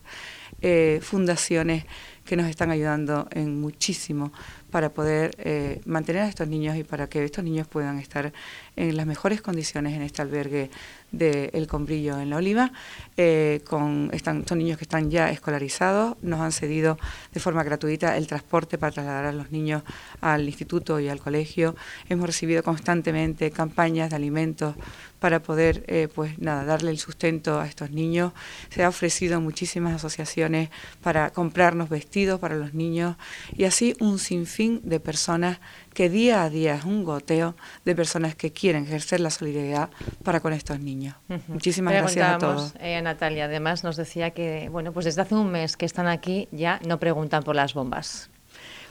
eh, 0.62 1.00
fundaciones 1.02 1.86
que 2.28 2.36
nos 2.36 2.48
están 2.48 2.70
ayudando 2.70 3.28
en 3.32 3.60
muchísimo 3.60 4.32
para 4.70 4.90
poder 4.90 5.34
eh, 5.40 5.82
mantener 5.86 6.24
a 6.24 6.28
estos 6.28 6.48
niños 6.48 6.76
y 6.76 6.84
para 6.84 7.08
que 7.08 7.24
estos 7.24 7.44
niños 7.44 7.68
puedan 7.68 8.00
estar 8.00 8.34
en 8.76 8.98
las 8.98 9.06
mejores 9.06 9.42
condiciones 9.42 9.94
en 9.94 10.02
este 10.02 10.22
albergue 10.22 10.70
de 11.12 11.50
El 11.54 11.68
Combrillo 11.68 12.20
en 12.20 12.30
La 12.30 12.36
Oliva. 12.36 12.72
Eh, 13.16 13.62
con, 13.66 14.10
están, 14.14 14.46
son 14.46 14.58
niños 14.58 14.78
que 14.78 14.84
están 14.84 15.10
ya 15.10 15.32
escolarizados, 15.32 16.18
nos 16.22 16.42
han 16.42 16.52
cedido 16.52 17.00
de 17.34 17.40
forma 17.40 17.64
gratuita 17.64 18.18
el 18.18 18.28
transporte 18.28 18.78
para 18.78 18.92
trasladar 18.92 19.26
a 19.26 19.32
los 19.32 19.52
niños 19.52 19.84
al 20.20 20.46
instituto 20.46 21.00
y 21.00 21.08
al 21.08 21.22
colegio. 21.22 21.76
Hemos 22.10 22.28
recibido 22.28 22.62
constantemente 22.62 23.52
campañas 23.52 24.10
de 24.10 24.18
alimentos 24.18 24.76
para 25.20 25.42
poder 25.42 25.84
eh, 25.88 26.08
pues 26.14 26.38
nada 26.40 26.64
darle 26.64 26.92
el 26.92 27.00
sustento 27.00 27.60
a 27.60 27.66
estos 27.66 27.92
niños. 27.92 28.34
Se 28.70 28.84
ha 28.84 28.90
ofrecido 28.90 29.42
muchísimas 29.42 29.96
asociaciones 29.96 30.70
para 31.02 31.32
comprarnos 31.32 31.90
vestidos 31.90 32.40
para 32.40 32.56
los 32.56 32.74
niños 32.74 33.16
y 33.56 33.66
así 33.66 33.96
un 34.00 34.20
sinfín 34.20 34.82
de 34.84 35.00
personas 35.00 35.60
que 35.94 36.10
día 36.10 36.44
a 36.44 36.50
día 36.50 36.76
es 36.76 36.86
un 36.86 37.04
goteo 37.04 37.56
de 37.84 37.96
personas 37.96 38.36
que 38.36 38.52
quieren 38.52 38.84
ejercer 38.84 39.20
la 39.20 39.32
solidaridad 39.32 39.90
para 40.24 40.40
con 40.40 40.54
estos 40.54 40.80
niños. 40.80 41.16
Muchísimas 41.48 41.94
gracias 41.94 42.30
a 42.30 42.38
todos. 42.38 42.74
Eh, 42.80 43.02
Natalia, 43.02 43.46
además 43.46 43.84
nos 43.84 43.96
decía 43.96 44.32
que, 44.32 44.70
bueno, 44.70 44.92
pues 44.92 45.06
desde 45.06 45.22
hace 45.22 45.34
un 45.36 45.52
mes 45.52 45.76
que 45.76 45.86
están 45.86 46.08
aquí 46.08 46.48
ya 46.52 46.80
no 46.86 47.00
preguntan 47.00 47.44
por 47.44 47.56
las 47.56 47.74
bombas. 47.74 48.30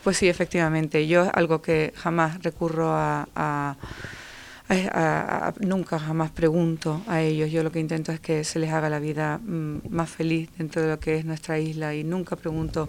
Pues 0.03 0.17
sí, 0.17 0.29
efectivamente. 0.29 1.07
Yo 1.07 1.31
algo 1.35 1.63
que 1.63 1.93
jamás 1.97 2.43
recurro 2.43 2.93
a 2.93 3.77
nunca 5.61 5.99
jamás 5.99 6.31
pregunto 6.31 7.03
a 7.07 7.23
ellos. 7.23 7.51
Yo 7.51 7.63
lo 7.63 7.71
que 7.71 7.81
intento 7.81 8.13
es 8.13 8.21
que 8.21 8.45
se 8.45 8.59
les 8.59 8.73
haga 8.73 8.89
la 8.89 8.99
vida 8.99 9.39
mm, 9.39 9.89
más 9.91 10.11
feliz 10.11 10.51
dentro 10.59 10.83
de 10.83 10.89
lo 10.89 10.99
que 10.99 11.17
es 11.17 11.25
nuestra 11.25 11.59
isla 11.59 11.95
y 11.95 12.05
nunca 12.05 12.37
pregunto 12.37 12.89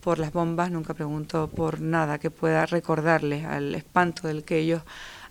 por 0.00 0.20
las 0.20 0.32
bombas, 0.32 0.70
nunca 0.70 0.94
pregunto 0.94 1.48
por 1.48 1.80
nada 1.80 2.18
que 2.18 2.30
pueda 2.30 2.64
recordarles 2.64 3.44
al 3.44 3.74
espanto 3.74 4.28
del 4.28 4.44
que 4.44 4.58
ellos 4.58 4.82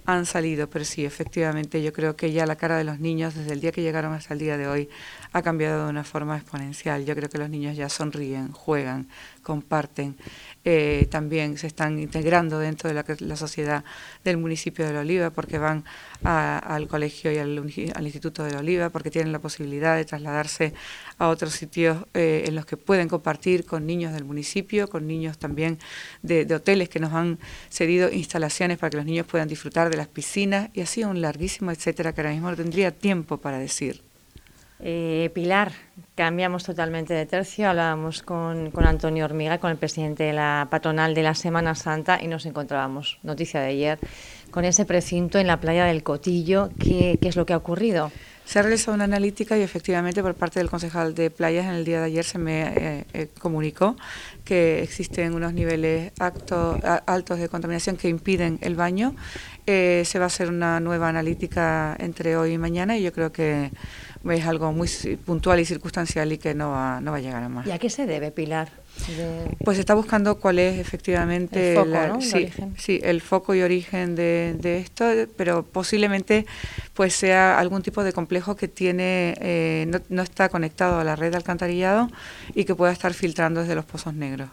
han 0.05 0.25
salido, 0.25 0.69
pero 0.69 0.83
sí, 0.83 1.05
efectivamente, 1.05 1.81
yo 1.81 1.93
creo 1.93 2.15
que 2.15 2.31
ya 2.31 2.45
la 2.45 2.57
cara 2.57 2.77
de 2.77 2.83
los 2.83 2.99
niños 2.99 3.33
desde 3.33 3.53
el 3.53 3.61
día 3.61 3.71
que 3.71 3.81
llegaron 3.81 4.13
hasta 4.13 4.33
el 4.33 4.39
día 4.39 4.57
de 4.57 4.67
hoy 4.67 4.89
ha 5.31 5.41
cambiado 5.41 5.85
de 5.85 5.89
una 5.89 6.03
forma 6.03 6.37
exponencial. 6.37 7.05
Yo 7.05 7.15
creo 7.15 7.29
que 7.29 7.37
los 7.37 7.49
niños 7.49 7.75
ya 7.77 7.89
sonríen, 7.89 8.51
juegan, 8.51 9.07
comparten, 9.45 10.17
eh, 10.65 11.07
también 11.11 11.59
se 11.59 11.67
están 11.67 11.99
integrando 11.99 12.57
dentro 12.57 12.89
de 12.91 12.95
la, 12.95 13.35
sociedad 13.37 13.85
del 14.23 14.37
municipio 14.37 14.87
de 14.87 14.91
La 14.91 15.01
Oliva 15.01 15.29
porque 15.29 15.59
van 15.59 15.85
al 16.23 16.87
colegio 16.87 17.31
y 17.31 17.37
al, 17.37 17.55
Instituto 18.03 18.43
de 18.43 18.51
La 18.51 18.59
Oliva, 18.59 18.89
porque 18.89 19.11
tienen 19.11 19.31
la 19.31 19.37
posibilidad 19.37 19.95
de 19.95 20.03
trasladarse 20.03 20.73
a 21.19 21.27
otros 21.27 21.53
sitios 21.53 22.05
eh, 22.15 22.45
en 22.47 22.55
los 22.55 22.65
que 22.65 22.75
pueden 22.75 23.07
compartir 23.07 23.65
con 23.65 23.85
niños 23.85 24.13
del 24.13 24.25
municipio, 24.25 24.89
con 24.89 25.05
niños 25.05 25.37
también 25.37 25.77
de, 26.23 26.51
hoteles 26.55 26.89
que 26.89 26.99
nos 26.99 27.13
han 27.13 27.37
cedido 27.69 28.11
instalaciones 28.11 28.79
para 28.79 28.89
que 28.89 28.97
los 28.97 29.05
niños 29.05 29.27
puedan 29.27 29.47
disfrutar 29.47 29.91
de 29.91 29.97
las 29.97 30.07
piscinas 30.07 30.71
y 30.73 30.81
así 30.81 31.03
un 31.03 31.21
larguísimo 31.21 31.69
etcétera 31.69 32.13
que 32.13 32.21
ahora 32.21 32.31
mismo 32.31 32.49
no 32.49 32.55
tendría 32.55 32.89
tiempo 32.89 33.37
para 33.37 33.59
decir. 33.59 34.01
Eh, 34.79 35.31
Pilar, 35.33 35.71
cambiamos 36.15 36.63
totalmente 36.63 37.13
de 37.13 37.25
tercio. 37.25 37.69
Hablábamos 37.69 38.21
con, 38.21 38.71
con, 38.71 38.85
Antonio 38.85 39.25
Hormiga, 39.25 39.57
con 39.57 39.71
el 39.71 39.77
presidente 39.77 40.23
de 40.23 40.33
la 40.33 40.67
patronal 40.69 41.13
de 41.13 41.23
la 41.23 41.33
Semana 41.33 41.75
Santa, 41.75 42.19
y 42.21 42.27
nos 42.27 42.45
encontrábamos, 42.45 43.19
noticia 43.23 43.61
de 43.61 43.67
ayer, 43.67 43.99
con 44.51 44.65
ese 44.65 44.85
precinto 44.85 45.39
en 45.39 45.47
la 45.47 45.59
playa 45.59 45.85
del 45.85 46.03
Cotillo. 46.03 46.69
¿Qué, 46.79 47.17
qué 47.21 47.29
es 47.29 47.35
lo 47.35 47.45
que 47.45 47.53
ha 47.53 47.57
ocurrido? 47.57 48.11
Se 48.45 48.59
ha 48.59 48.61
realizado 48.61 48.93
una 48.93 49.05
analítica 49.05 49.57
y 49.57 49.61
efectivamente 49.61 50.21
por 50.21 50.35
parte 50.35 50.59
del 50.59 50.69
concejal 50.69 51.15
de 51.15 51.31
playas 51.31 51.65
en 51.65 51.71
el 51.71 51.85
día 51.85 51.99
de 51.99 52.05
ayer 52.05 52.23
se 52.23 52.37
me 52.37 52.61
eh, 52.61 53.05
eh, 53.13 53.27
comunicó 53.39 53.95
que 54.43 54.83
existen 54.83 55.33
unos 55.33 55.53
niveles 55.53 56.11
altos 56.19 57.39
de 57.39 57.49
contaminación 57.49 57.97
que 57.97 58.07
impiden 58.07 58.59
el 58.61 58.75
baño. 58.75 59.15
Eh, 59.65 60.03
se 60.05 60.19
va 60.19 60.25
a 60.25 60.27
hacer 60.27 60.49
una 60.49 60.79
nueva 60.79 61.09
analítica 61.09 61.95
entre 61.99 62.37
hoy 62.37 62.53
y 62.53 62.57
mañana 62.59 62.97
y 62.97 63.01
yo 63.01 63.11
creo 63.11 63.31
que 63.31 63.71
es 64.29 64.45
algo 64.45 64.71
muy 64.71 64.87
puntual 65.25 65.59
y 65.59 65.65
circunstancial 65.65 66.31
y 66.31 66.37
que 66.37 66.53
no 66.53 66.69
va, 66.69 67.01
no 67.01 67.11
va 67.11 67.17
a 67.17 67.21
llegar 67.21 67.41
a 67.41 67.49
más. 67.49 67.65
¿Y 67.65 67.71
a 67.71 67.79
qué 67.79 67.89
se 67.89 68.05
debe, 68.05 68.31
Pilar? 68.31 68.69
Pues 69.63 69.77
está 69.77 69.93
buscando 69.93 70.39
cuál 70.39 70.59
es 70.59 70.79
efectivamente 70.79 71.73
el 71.73 71.77
foco, 71.77 72.21
sí, 72.21 72.49
sí, 72.77 72.99
el 73.03 73.21
foco 73.21 73.53
y 73.53 73.61
origen 73.61 74.15
de, 74.15 74.77
esto, 74.79 75.05
pero 75.35 75.63
posiblemente 75.63 76.45
pues 76.93 77.13
sea 77.13 77.59
algún 77.59 77.81
tipo 77.81 78.03
de 78.03 78.13
complejo 78.13 78.55
que 78.55 78.67
tiene 78.67 79.35
eh, 79.39 79.85
no, 79.87 79.99
no 80.09 80.21
está 80.21 80.49
conectado 80.49 80.99
a 80.99 81.03
la 81.03 81.15
red 81.15 81.31
de 81.31 81.37
alcantarillado 81.37 82.09
y 82.53 82.65
que 82.65 82.73
pueda 82.73 82.91
estar 82.91 83.13
filtrando 83.13 83.61
desde 83.61 83.75
los 83.75 83.85
pozos 83.85 84.13
negros. 84.13 84.49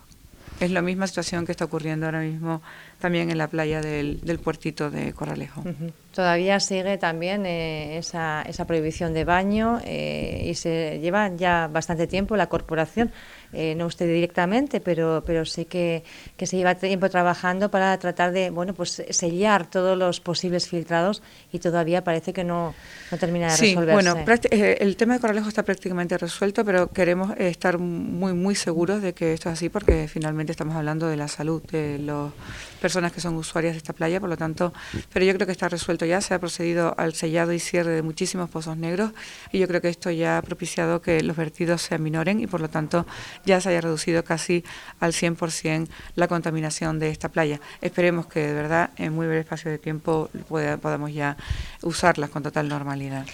Es 0.61 0.71
la 0.71 0.83
misma 0.83 1.07
situación 1.07 1.47
que 1.47 1.53
está 1.53 1.65
ocurriendo 1.65 2.07
ahora 2.07 2.21
mismo 2.21 2.63
también 3.01 3.31
en 3.31 3.39
la 3.39 3.49
playa 3.49 3.81
del, 3.81 4.21
del 4.21 4.39
puertito 4.39 4.91
de 4.91 5.13
Corralejo. 5.13 5.65
Todavía 6.13 6.61
sigue 6.61 6.99
también 6.99 7.47
eh, 7.47 7.97
esa, 7.97 8.43
esa, 8.43 8.67
prohibición 8.67 9.15
de 9.15 9.25
baño 9.25 9.81
eh, 9.85 10.45
y 10.47 10.55
se 10.55 10.99
lleva 11.01 11.35
ya 11.35 11.69
bastante 11.73 12.07
tiempo 12.07 12.37
la 12.37 12.51
corporación, 12.51 13.11
eh, 13.55 13.75
no 13.75 13.87
usted 13.87 14.07
directamente, 14.07 14.81
pero, 14.81 15.23
pero 15.25 15.47
sí 15.47 15.65
que, 15.65 16.05
que, 16.37 16.47
se 16.47 16.59
lleva 16.59 16.75
tiempo 16.75 17.09
trabajando 17.09 17.71
para 17.71 17.97
tratar 17.99 18.33
de 18.33 18.51
bueno 18.51 18.75
pues 18.75 19.03
sellar 19.09 19.71
todos 19.71 19.97
los 19.97 20.21
posibles 20.21 20.69
filtrados 20.69 21.23
y 21.51 21.61
todavía 21.61 22.05
parece 22.05 22.35
que 22.35 22.45
no, 22.45 22.75
no 23.11 23.17
termina 23.17 23.51
de 23.51 23.57
sí, 23.57 23.75
Bueno, 23.75 24.15
el 24.51 24.97
tema 24.97 25.15
de 25.15 25.21
Corralejo 25.21 25.49
está 25.49 25.63
prácticamente 25.63 26.19
resuelto, 26.19 26.63
pero 26.63 26.89
queremos 26.89 27.35
estar 27.39 27.79
muy, 27.79 28.35
muy 28.35 28.55
seguros 28.55 29.01
de 29.01 29.15
que 29.15 29.33
esto 29.33 29.49
es 29.49 29.55
así 29.55 29.71
porque 29.71 30.09
finalmente 30.09 30.53
estamos 30.53 30.77
hablando 30.77 31.09
de 31.09 31.17
la 31.17 31.29
salud 31.29 31.63
de 31.71 31.99
las 31.99 32.33
personas 32.83 33.13
que 33.13 33.21
son 33.21 33.37
usuarias 33.37 33.75
de 33.75 33.79
esta 33.79 33.93
playa, 33.93 34.19
por 34.19 34.29
lo 34.29 34.37
tanto, 34.37 34.75
pero 35.13 35.25
yo 35.25 35.33
creo 35.35 35.47
que 35.47 35.53
está 35.53 35.69
resuelto 35.69 36.05
ya, 36.05 36.21
se 36.21 36.35
ha 36.35 36.41
procedido 36.41 36.95
al 36.99 37.15
sellado 37.15 37.53
y 37.53 37.61
cierre 37.61 37.93
de 37.93 38.03
muchísimos 38.03 38.51
pozos 38.51 38.77
negros 38.77 39.13
y 39.53 39.61
yo 39.61 39.69
creo 39.69 39.81
que 39.81 39.89
esto 39.89 40.11
ya 40.11 40.39
ha 40.39 40.43
propiciado 40.43 41.01
que 41.01 41.23
los 41.23 41.37
vertidos 41.37 41.81
se 41.81 41.95
aminoren 41.95 42.41
y 42.41 42.49
por 42.49 42.61
lo 42.61 42.69
tanto 42.69 43.07
ya 43.47 43.61
se 43.61 43.69
haya 43.69 43.81
reducido 43.81 44.25
casi 44.25 44.65
al 44.99 45.13
100% 45.13 45.89
la 46.17 46.27
contaminación 46.27 46.99
de 46.99 47.11
esta 47.11 47.29
playa. 47.29 47.61
Esperemos 47.81 48.27
que 48.27 48.41
de 48.41 48.53
verdad 48.53 48.91
en 48.97 49.15
muy 49.15 49.27
breve 49.27 49.43
espacio 49.43 49.71
de 49.71 49.79
tiempo 49.79 50.29
podamos 50.83 51.15
ya 51.15 51.37
usarlas 51.83 52.31
con 52.31 52.43
total 52.43 52.69
normalidad. 52.69 53.25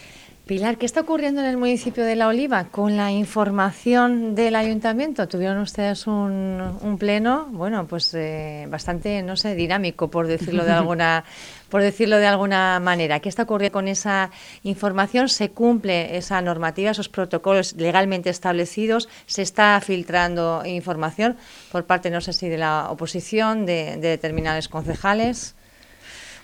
Pilar, 0.49 0.79
¿qué 0.79 0.87
está 0.87 1.03
ocurriendo 1.03 1.43
en 1.43 1.47
el 1.47 1.59
municipio 1.59 2.07
de 2.07 2.17
La 2.17 2.27
Oliva 2.27 2.65
con 2.71 2.97
la 2.97 3.13
información 3.13 4.35
del 4.35 4.57
ayuntamiento? 4.57 5.29
Tuvieron 5.29 5.59
ustedes 5.59 6.07
un, 6.07 6.97
pleno, 6.99 7.49
bueno, 7.51 7.87
pues 7.87 8.15
eh, 8.15 8.67
bastante, 8.71 9.23
no 9.23 9.37
sé, 9.37 9.55
dinámico, 9.55 10.09
por 10.09 10.27
decirlo 10.27 10.65
de 10.65 10.73
alguna, 10.81 11.25
por 11.69 11.83
decirlo 11.83 12.17
de 12.17 12.27
alguna 12.27 12.81
manera. 12.81 13.21
¿Qué 13.21 13.29
está 13.29 13.43
ocurriendo 13.43 13.75
con 13.75 13.89
esa 13.89 14.31
información? 14.63 15.29
¿Se 15.29 15.51
cumple 15.51 16.17
esa 16.17 16.41
normativa, 16.41 16.93
esos 16.93 17.11
protocolos 17.11 17.75
legalmente 17.75 18.31
establecidos? 18.31 19.11
¿Se 19.27 19.43
está 19.43 19.79
filtrando 19.85 20.63
información 20.65 21.37
por 21.71 21.85
parte, 21.85 22.09
no 22.09 22.23
sé 22.23 22.33
si 22.33 22.49
de 22.49 22.57
la 22.57 22.89
oposición, 22.89 23.67
de, 23.67 23.99
determinados 23.99 24.69
concejales? 24.69 25.55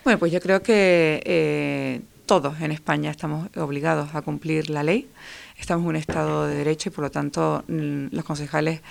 Bueno, 0.03 0.19
pues 0.19 0.31
yo 0.31 0.39
creo 0.39 0.61
que 0.61 1.23
eh, 1.25 2.01
todos 2.25 2.59
en 2.61 2.71
España 2.71 3.11
estamos 3.11 3.49
obligados 3.55 4.15
a 4.15 4.21
cumplir 4.21 4.69
la 4.69 4.83
ley. 4.83 5.07
Estamos 5.57 5.83
en 5.83 5.89
un 5.89 5.95
Estado 5.95 6.47
de 6.47 6.55
Derecho 6.55 6.89
y 6.89 6.91
por 6.91 7.03
lo 7.03 7.11
tanto 7.11 7.63
mm, 7.67 8.07
los 8.11 8.25
concejales 8.25 8.81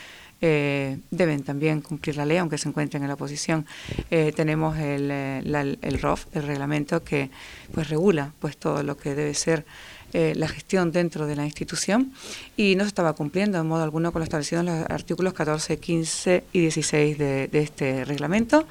eh, 0.41 0.99
deben 1.11 1.43
también 1.43 1.81
cumplir 1.81 2.17
la 2.17 2.25
ley, 2.25 2.37
aunque 2.37 2.59
se 2.59 2.69
encuentren 2.69 3.03
en 3.03 3.09
la 3.09 3.15
oposición. 3.15 3.67
Eh, 4.11 4.33
tenemos 4.35 4.79
el, 4.79 5.11
eh, 5.11 5.77
el 5.83 6.01
ROF, 6.01 6.27
el 6.33 6.45
reglamento 6.45 7.03
que 7.03 7.31
pues 7.73 7.89
regula 7.89 8.33
pues 8.39 8.57
todo 8.57 8.83
lo 8.83 8.97
que 8.97 9.15
debe 9.15 9.35
ser 9.35 9.65
la 10.13 10.47
gestión 10.47 10.93
dentro 10.93 11.27
de 11.27 11.35
la 11.35 11.45
institución 11.45 12.13
y 12.57 12.77
no 12.77 12.85
se 12.85 12.89
estaba 12.89 13.15
cumpliendo 13.15 13.59
de 13.59 13.65
modo 13.65 13.83
alguno 13.83 14.13
con 14.13 14.21
lo 14.21 14.23
establecido 14.23 14.61
en 14.61 14.67
los 14.67 14.89
artículos 14.89 15.33
14, 15.33 15.81
15 15.81 16.45
y 16.53 16.61
16 16.61 17.19
de, 17.19 17.49
de 17.49 17.59
este 17.59 18.05
reglamento. 18.05 18.65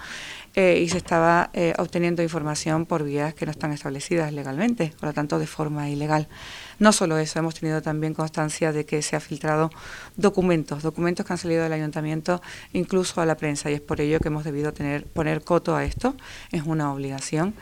Eh, 0.55 0.81
y 0.83 0.89
se 0.89 0.97
estaba 0.97 1.49
eh, 1.53 1.73
obteniendo 1.79 2.21
información 2.21 2.85
por 2.85 3.03
vías 3.03 3.33
que 3.33 3.45
no 3.47 3.51
están 3.51 3.71
establecidas 3.71 4.31
legalmente, 4.31 4.93
por 4.99 5.09
lo 5.09 5.13
tanto 5.13 5.39
de 5.39 5.47
forma 5.47 5.89
ilegal. 5.89 6.27
No 6.77 6.91
solo 6.91 7.17
eso, 7.17 7.39
hemos 7.39 7.55
tenido 7.55 7.81
también 7.81 8.13
constancia 8.13 8.71
de 8.71 8.85
que 8.85 9.01
se 9.01 9.15
ha 9.15 9.19
filtrado 9.19 9.71
documentos, 10.15 10.83
documentos 10.83 11.25
que 11.25 11.33
han 11.33 11.39
salido 11.39 11.63
del 11.63 11.73
ayuntamiento 11.73 12.39
incluso 12.71 13.19
a 13.19 13.25
la 13.25 13.35
prensa 13.35 13.71
y 13.71 13.73
es 13.73 13.81
por 13.81 13.99
ello 13.99 14.19
que 14.19 14.27
hemos 14.27 14.43
debido 14.43 14.73
tener 14.73 15.05
poner 15.05 15.43
coto 15.43 15.75
a 15.75 15.85
esto, 15.85 16.15
es 16.51 16.61
una 16.63 16.93
obligación 16.93 17.55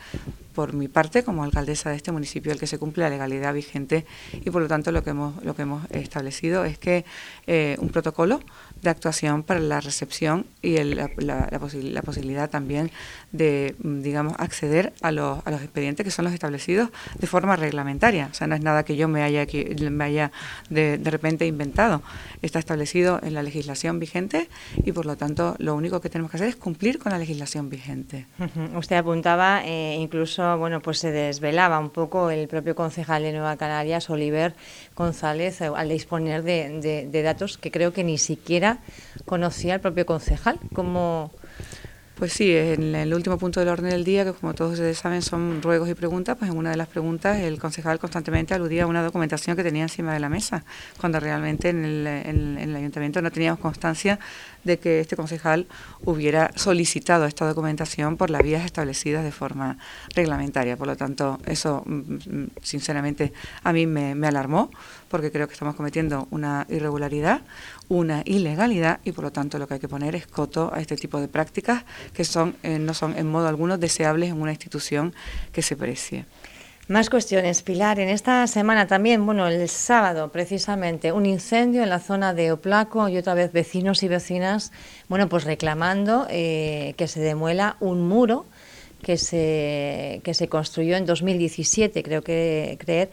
por 0.54 0.74
mi 0.74 0.88
parte 0.88 1.24
como 1.24 1.44
alcaldesa 1.44 1.88
de 1.88 1.96
este 1.96 2.12
municipio 2.12 2.52
el 2.52 2.60
que 2.60 2.66
se 2.66 2.78
cumple 2.78 3.04
la 3.04 3.10
legalidad 3.10 3.54
vigente 3.54 4.04
y 4.32 4.50
por 4.50 4.60
lo 4.60 4.68
tanto 4.68 4.92
lo 4.92 5.02
que 5.02 5.10
hemos 5.10 5.42
lo 5.44 5.56
que 5.56 5.62
hemos 5.62 5.90
establecido 5.90 6.64
es 6.66 6.78
que 6.78 7.06
eh, 7.46 7.76
un 7.80 7.88
protocolo 7.88 8.40
de 8.82 8.90
actuación 8.90 9.44
para 9.44 9.60
la 9.60 9.80
recepción 9.80 10.46
y 10.60 10.76
la, 10.82 11.08
la, 11.16 12.02
posibilidad 12.02 12.50
también 12.50 12.90
de, 13.30 13.76
digamos, 13.78 14.34
acceder 14.38 14.92
a 15.02 15.12
los, 15.12 15.38
a 15.46 15.50
los 15.50 15.62
expedientes 15.62 16.04
que 16.04 16.10
son 16.10 16.24
los 16.24 16.34
establecidos 16.34 16.90
de 17.18 17.26
forma 17.26 17.54
reglamentaria. 17.54 18.28
O 18.30 18.34
sea, 18.34 18.48
no 18.48 18.56
es 18.56 18.60
nada 18.60 18.84
que 18.84 18.96
yo 18.96 19.06
me 19.06 19.22
haya, 19.22 19.46
me 19.90 20.04
haya 20.04 20.32
de, 20.68 20.98
de 20.98 21.10
repente 21.10 21.46
inventado. 21.46 22.02
Está 22.42 22.58
establecido 22.58 23.20
en 23.22 23.34
la 23.34 23.42
legislación 23.42 24.00
vigente 24.00 24.48
y, 24.84 24.90
por 24.90 25.06
lo 25.06 25.16
tanto, 25.16 25.54
lo 25.58 25.76
único 25.76 26.00
que 26.00 26.10
tenemos 26.10 26.30
que 26.30 26.38
hacer 26.38 26.48
es 26.48 26.56
cumplir 26.56 26.98
con 26.98 27.12
la 27.12 27.18
legislación 27.18 27.70
vigente. 27.70 28.26
Usted 28.74 28.96
apuntaba, 28.96 29.62
eh, 29.64 29.96
incluso, 30.00 30.58
bueno, 30.58 30.80
pues 30.80 30.98
se 30.98 31.12
desvelaba 31.12 31.78
un 31.78 31.90
poco 31.90 32.30
el 32.30 32.48
propio 32.48 32.74
concejal 32.74 33.22
de 33.22 33.32
Nueva 33.32 33.56
Canarias, 33.56 34.10
Oliver 34.10 34.54
González, 34.96 35.62
al 35.62 35.88
disponer 35.88 36.42
de 36.42 37.22
datos 37.22 37.58
que 37.58 37.70
creo 37.70 37.92
que 37.92 38.02
ni 38.02 38.18
siquiera 38.18 38.71
conocía 39.24 39.74
el 39.74 39.80
propio 39.80 40.06
concejal. 40.06 40.58
¿Cómo, 40.74 41.30
Pues 42.16 42.34
sí, 42.34 42.54
en 42.54 42.94
el 42.94 43.12
último 43.14 43.36
punto 43.36 43.58
del 43.58 43.68
orden 43.68 43.90
del 43.90 44.04
día, 44.04 44.24
que 44.24 44.32
como 44.32 44.54
todos 44.54 44.74
ustedes 44.74 44.96
saben 44.98 45.22
son 45.22 45.60
ruegos 45.60 45.88
y 45.88 45.94
preguntas, 45.94 46.36
pues 46.38 46.50
en 46.50 46.56
una 46.56 46.70
de 46.70 46.76
las 46.76 46.86
preguntas 46.86 47.40
el 47.40 47.58
concejal 47.58 47.98
constantemente 47.98 48.54
aludía 48.54 48.84
a 48.84 48.86
una 48.86 49.02
documentación 49.02 49.56
que 49.56 49.64
tenía 49.64 49.82
encima 49.82 50.12
de 50.12 50.20
la 50.20 50.28
mesa, 50.28 50.64
cuando 51.00 51.18
realmente 51.18 51.70
en 51.70 51.84
el 51.84 52.76
ayuntamiento 52.76 53.20
no 53.22 53.30
teníamos 53.30 53.58
constancia 53.60 54.20
de 54.64 54.78
que 54.78 55.00
este 55.00 55.16
concejal 55.16 55.66
hubiera 56.04 56.50
solicitado 56.56 57.26
esta 57.26 57.46
documentación 57.46 58.16
por 58.16 58.30
las 58.30 58.42
vías 58.42 58.64
establecidas 58.64 59.24
de 59.24 59.32
forma 59.32 59.78
reglamentaria. 60.14 60.76
Por 60.76 60.86
lo 60.86 60.96
tanto, 60.96 61.38
eso 61.46 61.82
mm, 61.86 61.92
mm, 61.92 62.50
sinceramente 62.62 63.32
a 63.62 63.72
mí 63.72 63.86
me, 63.86 64.26
alarmó 64.26 64.70
porque 65.08 65.30
creo 65.30 65.46
que 65.46 65.52
estamos 65.52 65.74
cometiendo 65.74 66.26
una 66.30 66.66
irregularidad, 66.70 67.42
una 67.88 68.22
ilegalidad 68.24 69.00
y 69.04 69.12
por 69.12 69.24
lo 69.24 69.32
tanto 69.32 69.58
lo 69.58 69.66
que 69.66 69.74
hay 69.74 69.80
que 69.80 69.88
poner 69.88 70.14
es 70.14 70.26
coto 70.26 70.72
a 70.72 70.80
este 70.80 70.96
tipo 70.96 71.20
de 71.20 71.28
prácticas 71.28 71.84
que 72.14 72.24
son 72.24 72.56
eh, 72.62 72.78
no 72.78 72.94
son 72.94 73.18
en 73.18 73.30
modo 73.30 73.48
alguno 73.48 73.76
deseables 73.76 74.30
en 74.30 74.40
una 74.40 74.52
institución 74.52 75.12
que 75.52 75.60
se 75.60 75.76
precie. 75.76 76.24
Más 76.88 77.10
cuestiones, 77.10 77.62
Pilar. 77.62 78.00
En 78.00 78.08
esta 78.08 78.44
semana 78.48 78.88
también, 78.88 79.24
bueno, 79.24 79.46
el 79.46 79.68
sábado 79.68 80.32
precisamente, 80.32 81.12
un 81.12 81.26
incendio 81.26 81.84
en 81.84 81.88
la 81.88 82.00
zona 82.00 82.34
de 82.34 82.50
Oplaco 82.50 83.08
y 83.08 83.16
otra 83.16 83.34
vez 83.34 83.52
vecinos 83.52 84.02
y 84.02 84.08
vecinas, 84.08 84.72
bueno, 85.08 85.28
pues 85.28 85.44
reclamando 85.44 86.26
eh, 86.28 86.94
que 86.96 87.06
se 87.06 87.20
demuela 87.20 87.76
un 87.78 88.08
muro 88.08 88.46
que 89.00 89.16
se, 89.16 90.20
que 90.24 90.34
se 90.34 90.48
construyó 90.48 90.96
en 90.96 91.06
2017, 91.06 92.02
creo 92.02 92.22
que 92.22 92.76
creer, 92.80 93.10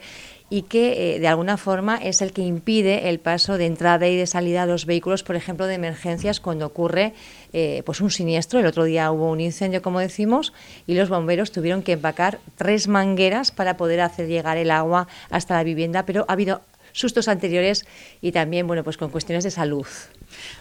y 0.50 0.62
que 0.62 1.14
eh, 1.14 1.20
de 1.20 1.28
alguna 1.28 1.56
forma 1.56 1.96
es 1.96 2.20
el 2.20 2.32
que 2.32 2.42
impide 2.42 3.08
el 3.08 3.20
paso 3.20 3.56
de 3.56 3.66
entrada 3.66 4.08
y 4.08 4.16
de 4.16 4.26
salida 4.26 4.66
de 4.66 4.72
los 4.72 4.84
vehículos, 4.84 5.22
por 5.22 5.36
ejemplo, 5.36 5.66
de 5.66 5.74
emergencias 5.74 6.40
cuando 6.40 6.66
ocurre 6.66 7.14
eh, 7.52 7.82
pues 7.86 8.00
un 8.00 8.10
siniestro. 8.10 8.58
El 8.58 8.66
otro 8.66 8.84
día 8.84 9.10
hubo 9.12 9.30
un 9.30 9.40
incendio, 9.40 9.80
como 9.80 10.00
decimos, 10.00 10.52
y 10.88 10.94
los 10.94 11.08
bomberos 11.08 11.52
tuvieron 11.52 11.82
que 11.82 11.92
empacar 11.92 12.40
tres 12.56 12.88
mangueras 12.88 13.52
para 13.52 13.76
poder 13.76 14.00
hacer 14.00 14.26
llegar 14.26 14.56
el 14.56 14.72
agua 14.72 15.06
hasta 15.30 15.54
la 15.54 15.62
vivienda, 15.62 16.04
pero 16.04 16.24
ha 16.28 16.32
habido 16.32 16.62
sustos 16.92 17.28
anteriores 17.28 17.86
y 18.20 18.32
también, 18.32 18.66
bueno, 18.66 18.84
pues 18.84 18.96
con 18.96 19.10
cuestiones 19.10 19.44
de 19.44 19.50
salud. 19.50 19.86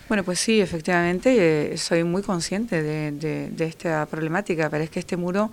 Bueno, 0.08 0.24
pues 0.24 0.40
sí, 0.40 0.62
efectivamente, 0.62 1.74
eh, 1.74 1.78
soy 1.78 2.04
muy 2.04 2.24
consciente 2.24 2.82
de, 2.82 3.54
esta 3.60 4.06
problemática, 4.08 4.70
pero 4.70 4.84
es 4.84 4.90
que 4.90 5.00
este 5.00 5.18
muro 5.18 5.52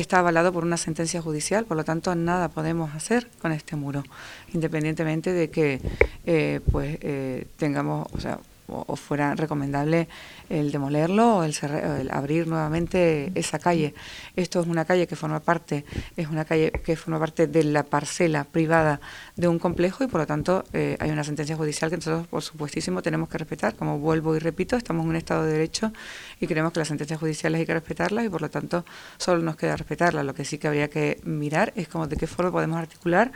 está 0.00 0.18
avalado 0.18 0.52
por 0.52 0.64
una 0.64 0.76
sentencia 0.76 1.20
judicial, 1.20 1.64
por 1.64 1.76
lo 1.76 1.84
tanto 1.84 2.14
nada 2.14 2.48
podemos 2.48 2.94
hacer 2.94 3.28
con 3.40 3.52
este 3.52 3.76
muro, 3.76 4.04
independientemente 4.52 5.32
de 5.32 5.50
que 5.50 5.80
eh, 6.26 6.60
pues 6.70 6.98
eh, 7.00 7.46
tengamos, 7.56 8.06
o 8.12 8.20
sea, 8.20 8.38
o, 8.68 8.96
fuera 8.96 9.34
recomendable 9.34 10.08
el 10.48 10.70
demolerlo 10.70 11.38
o 11.38 11.42
el, 11.42 12.08
abrir 12.10 12.46
nuevamente 12.46 13.32
esa 13.34 13.58
calle. 13.58 13.94
Esto 14.36 14.60
es 14.60 14.66
una 14.66 14.84
calle 14.84 15.06
que 15.06 15.16
forma 15.16 15.40
parte, 15.40 15.84
es 16.16 16.28
una 16.28 16.44
calle 16.44 16.70
que 16.70 16.96
forma 16.96 17.18
parte 17.18 17.46
de 17.46 17.64
la 17.64 17.82
parcela 17.82 18.44
privada 18.44 19.00
de 19.36 19.48
un 19.48 19.58
complejo 19.58 20.04
y 20.04 20.06
por 20.06 20.20
lo 20.20 20.26
tanto 20.26 20.64
eh, 20.72 20.96
hay 21.00 21.10
una 21.10 21.24
sentencia 21.24 21.56
judicial 21.56 21.90
que 21.90 21.96
nosotros 21.96 22.26
por 22.26 22.42
supuestísimo 22.42 23.02
tenemos 23.02 23.28
que 23.28 23.38
respetar. 23.38 23.74
Como 23.74 23.98
vuelvo 23.98 24.36
y 24.36 24.38
repito, 24.38 24.76
estamos 24.76 25.04
en 25.04 25.10
un 25.10 25.16
Estado 25.16 25.44
de 25.44 25.52
Derecho 25.52 25.92
y 26.40 26.46
creemos 26.46 26.72
que 26.72 26.80
las 26.80 26.88
sentencias 26.88 27.18
judiciales 27.18 27.60
hay 27.60 27.66
que 27.66 27.74
respetarlas 27.74 28.24
y 28.24 28.28
por 28.28 28.42
lo 28.42 28.50
tanto 28.50 28.84
solo 29.16 29.42
nos 29.42 29.56
queda 29.56 29.76
respetarlas. 29.76 30.24
Lo 30.24 30.34
que 30.34 30.44
sí 30.44 30.58
que 30.58 30.68
habría 30.68 30.88
que 30.88 31.20
mirar 31.24 31.72
es 31.76 31.88
cómo 31.88 32.06
de 32.06 32.16
qué 32.16 32.26
forma 32.26 32.52
podemos 32.52 32.78
articular 32.78 33.32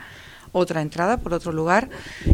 otra 0.53 0.81
entrada 0.81 1.17
por 1.17 1.33
otro 1.33 1.51
lugar. 1.51 1.89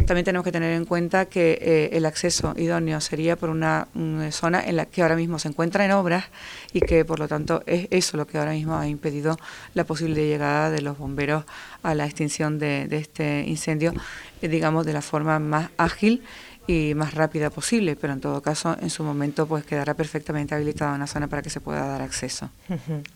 También 0.06 0.24
tenemos 0.24 0.44
que 0.44 0.52
tener 0.52 0.72
en 0.74 0.84
cuenta 0.84 1.24
que 1.24 1.58
eh, 1.60 1.90
el 1.92 2.06
acceso 2.06 2.54
idóneo 2.56 3.00
sería 3.00 3.34
por 3.34 3.50
una, 3.50 3.88
zona 4.30 4.62
en 4.64 4.76
la 4.76 4.86
que 4.86 5.02
ahora 5.02 5.16
mismo 5.16 5.38
se 5.38 5.48
encuentra 5.48 5.84
en 5.84 5.90
obras 5.90 6.26
y 6.72 6.80
que 6.80 7.04
por 7.04 7.18
lo 7.18 7.26
tanto 7.26 7.62
es 7.66 7.88
eso 7.90 8.16
lo 8.16 8.26
que 8.26 8.38
ahora 8.38 8.52
mismo 8.52 8.76
ha 8.76 8.86
impedido 8.86 9.38
la 9.74 9.84
posible 9.84 10.26
llegada 10.26 10.70
de 10.70 10.82
los 10.82 10.98
bomberos 10.98 11.44
a 11.82 11.94
la 11.94 12.04
extinción 12.04 12.58
de, 12.58 12.86
este 12.90 13.44
incendio, 13.46 13.94
eh, 14.42 14.48
digamos, 14.48 14.86
de 14.86 14.92
la 14.92 15.02
forma 15.02 15.38
más 15.38 15.70
ágil 15.78 16.22
y 16.66 16.94
más 16.94 17.14
rápida 17.14 17.50
posible, 17.50 17.96
pero 17.96 18.12
en 18.12 18.20
todo 18.20 18.42
caso 18.42 18.76
en 18.80 18.90
su 18.90 19.02
momento 19.02 19.46
pues 19.46 19.64
quedará 19.64 19.94
perfectamente 19.94 20.54
habilitada 20.54 20.94
una 20.94 21.06
zona 21.06 21.26
para 21.28 21.42
que 21.42 21.50
se 21.50 21.60
pueda 21.60 21.86
dar 21.86 22.02
acceso. 22.02 22.50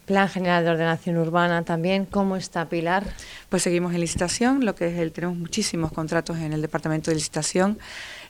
Plan 0.06 0.28
General 0.28 0.64
de 0.64 0.70
Ordenación 0.70 1.18
Urbana 1.18 1.62
también, 1.62 2.04
¿cómo 2.06 2.36
está 2.36 2.68
Pilar? 2.68 3.04
Pues 3.48 3.62
seguimos 3.62 3.94
en 3.94 4.00
licitación, 4.00 4.64
lo 4.64 4.74
que 4.74 4.88
es 4.88 4.98
el, 4.98 5.12
tenemos 5.12 5.36
muchísimos 5.36 5.92
contratos 5.92 6.38
en 6.38 6.52
el 6.52 6.62
Departamento 6.62 7.10
de 7.10 7.16
Licitación 7.16 7.78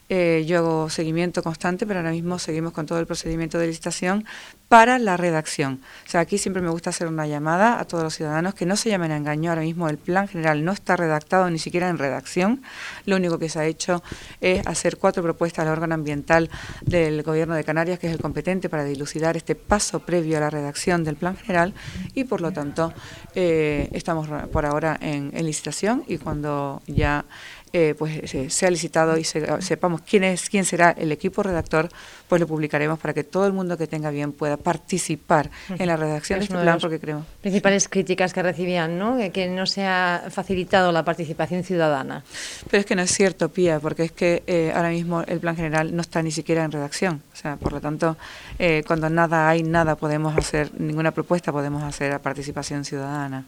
eh, 0.07 0.43
yo 0.47 0.59
hago 0.59 0.89
seguimiento 0.89 1.41
constante, 1.41 1.87
pero 1.87 1.99
ahora 1.99 2.11
mismo 2.11 2.37
seguimos 2.37 2.73
con 2.73 2.85
todo 2.85 2.99
el 2.99 3.07
procedimiento 3.07 3.57
de 3.57 3.67
licitación 3.67 4.25
para 4.67 4.99
la 4.99 5.17
redacción. 5.17 5.81
O 6.05 6.09
sea, 6.09 6.21
aquí 6.21 6.37
siempre 6.37 6.61
me 6.61 6.69
gusta 6.69 6.89
hacer 6.89 7.07
una 7.07 7.27
llamada 7.27 7.79
a 7.79 7.85
todos 7.85 8.03
los 8.03 8.15
ciudadanos 8.15 8.53
que 8.55 8.65
no 8.65 8.75
se 8.75 8.89
llamen 8.89 9.11
a 9.11 9.17
engaño. 9.17 9.49
Ahora 9.49 9.61
mismo 9.61 9.89
el 9.89 9.97
plan 9.97 10.27
general 10.27 10.63
no 10.63 10.71
está 10.71 10.95
redactado 10.95 11.49
ni 11.49 11.59
siquiera 11.59 11.89
en 11.89 11.97
redacción. 11.97 12.61
Lo 13.05 13.15
único 13.15 13.39
que 13.39 13.49
se 13.49 13.59
ha 13.59 13.65
hecho 13.65 14.03
es 14.41 14.65
hacer 14.67 14.97
cuatro 14.97 15.23
propuestas 15.23 15.65
al 15.65 15.71
órgano 15.71 15.95
ambiental 15.95 16.49
del 16.81 17.23
Gobierno 17.23 17.55
de 17.55 17.63
Canarias, 17.63 17.99
que 17.99 18.07
es 18.07 18.13
el 18.13 18.21
competente 18.21 18.69
para 18.69 18.83
dilucidar 18.83 19.37
este 19.37 19.55
paso 19.55 19.99
previo 19.99 20.37
a 20.37 20.41
la 20.41 20.49
redacción 20.49 21.03
del 21.03 21.15
plan 21.15 21.37
general 21.37 21.73
y 22.13 22.23
por 22.25 22.41
lo 22.41 22.51
tanto 22.51 22.93
eh, 23.33 23.89
estamos 23.91 24.27
por 24.51 24.65
ahora 24.65 24.97
en 24.99 25.31
licitación 25.45 26.03
y 26.07 26.17
cuando 26.17 26.81
ya 26.87 27.25
eh, 27.77 27.93
pues 27.93 28.21
se, 28.31 28.65
ha 28.65 28.69
licitado 28.69 29.17
y 29.17 29.25
sepamos 29.25 29.99
quién 29.99 30.23
es 30.23 30.49
quién 30.49 30.63
será 30.63 30.91
el 30.91 31.11
equipo 31.11 31.43
redactor, 31.43 31.89
pues 32.29 32.39
lo 32.39 32.47
publicaremos 32.47 32.97
para 32.97 33.13
que 33.13 33.25
todo 33.25 33.45
el 33.47 33.51
mundo 33.51 33.77
que 33.77 33.85
tenga 33.85 34.11
bien 34.11 34.31
pueda 34.31 34.55
participar 34.55 35.51
en 35.67 35.85
la 35.85 35.97
redacción 35.97 36.39
de 36.39 36.45
este 36.45 36.57
plan, 36.57 36.79
porque 36.79 37.01
creo. 37.01 37.25
Principales 37.41 37.89
críticas 37.89 38.31
que 38.31 38.41
recibían, 38.41 38.97
¿no? 38.97 39.17
Que 39.33 39.49
no 39.49 39.65
se 39.65 39.85
ha 39.85 40.23
facilitado 40.29 40.93
la 40.93 41.03
participación 41.03 41.65
ciudadana. 41.65 42.23
Pero 42.71 42.79
es 42.79 42.85
que 42.85 42.95
no 42.95 43.01
es 43.01 43.11
cierto, 43.11 43.49
Pía, 43.49 43.81
porque 43.81 44.03
es 44.05 44.13
que 44.13 44.43
eh, 44.47 44.71
ahora 44.73 44.89
mismo 44.89 45.23
el 45.23 45.41
plan 45.41 45.57
general 45.57 45.93
no 45.93 46.01
está 46.01 46.23
ni 46.23 46.31
siquiera 46.31 46.63
en 46.63 46.71
redacción. 46.71 47.23
O 47.33 47.35
sea, 47.35 47.57
por 47.57 47.73
lo 47.73 47.81
tanto, 47.81 48.15
eh, 48.57 48.83
cuando 48.87 49.09
nada 49.09 49.49
hay, 49.49 49.63
nada 49.63 49.97
podemos 49.97 50.37
hacer, 50.37 50.71
ninguna 50.79 51.11
propuesta 51.11 51.51
podemos 51.51 51.83
hacer 51.83 52.13
a 52.13 52.19
participación 52.19 52.85
ciudadana. 52.85 53.43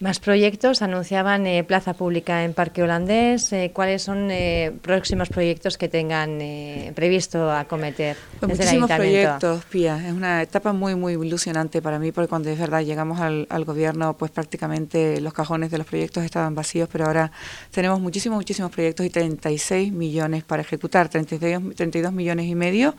Más 0.00 0.18
proyectos 0.18 0.82
anunciaban 0.82 1.46
plaza 1.68 1.92
pública 1.92 2.42
en 2.42 2.54
Parque 2.54 2.82
Holandés 2.82 3.52
cuáles 3.68 4.02
son 4.02 4.30
eh, 4.30 4.72
próximos 4.80 5.28
proyectos 5.28 5.76
que 5.76 5.88
tengan 5.88 6.40
eh, 6.40 6.92
previsto 6.94 7.50
acometer. 7.52 8.16
Pues 8.38 8.56
muchísimos 8.58 8.90
proyectos, 8.90 9.64
Pía. 9.66 10.00
Es 10.06 10.12
una 10.12 10.42
etapa 10.42 10.72
muy, 10.72 10.94
muy 10.94 11.12
ilusionante 11.12 11.82
para 11.82 11.98
mí, 11.98 12.12
porque 12.12 12.28
cuando 12.28 12.48
es 12.48 12.58
verdad 12.58 12.82
llegamos 12.82 13.20
al, 13.20 13.46
gobierno, 13.64 14.16
pues 14.16 14.30
prácticamente 14.30 15.20
los 15.20 15.34
cajones 15.34 15.70
de 15.70 15.78
los 15.78 15.86
proyectos 15.86 16.24
estaban 16.24 16.54
vacíos, 16.54 16.88
pero 16.90 17.04
ahora 17.06 17.30
tenemos 17.70 18.00
muchísimos, 18.00 18.36
muchísimos 18.36 18.72
proyectos 18.72 19.04
y 19.04 19.10
36 19.10 19.92
millones 19.92 20.44
para 20.44 20.62
ejecutar, 20.62 21.08
32, 21.08 21.74
32 21.76 22.12
millones 22.12 22.46
y 22.46 22.54
medio 22.54 22.94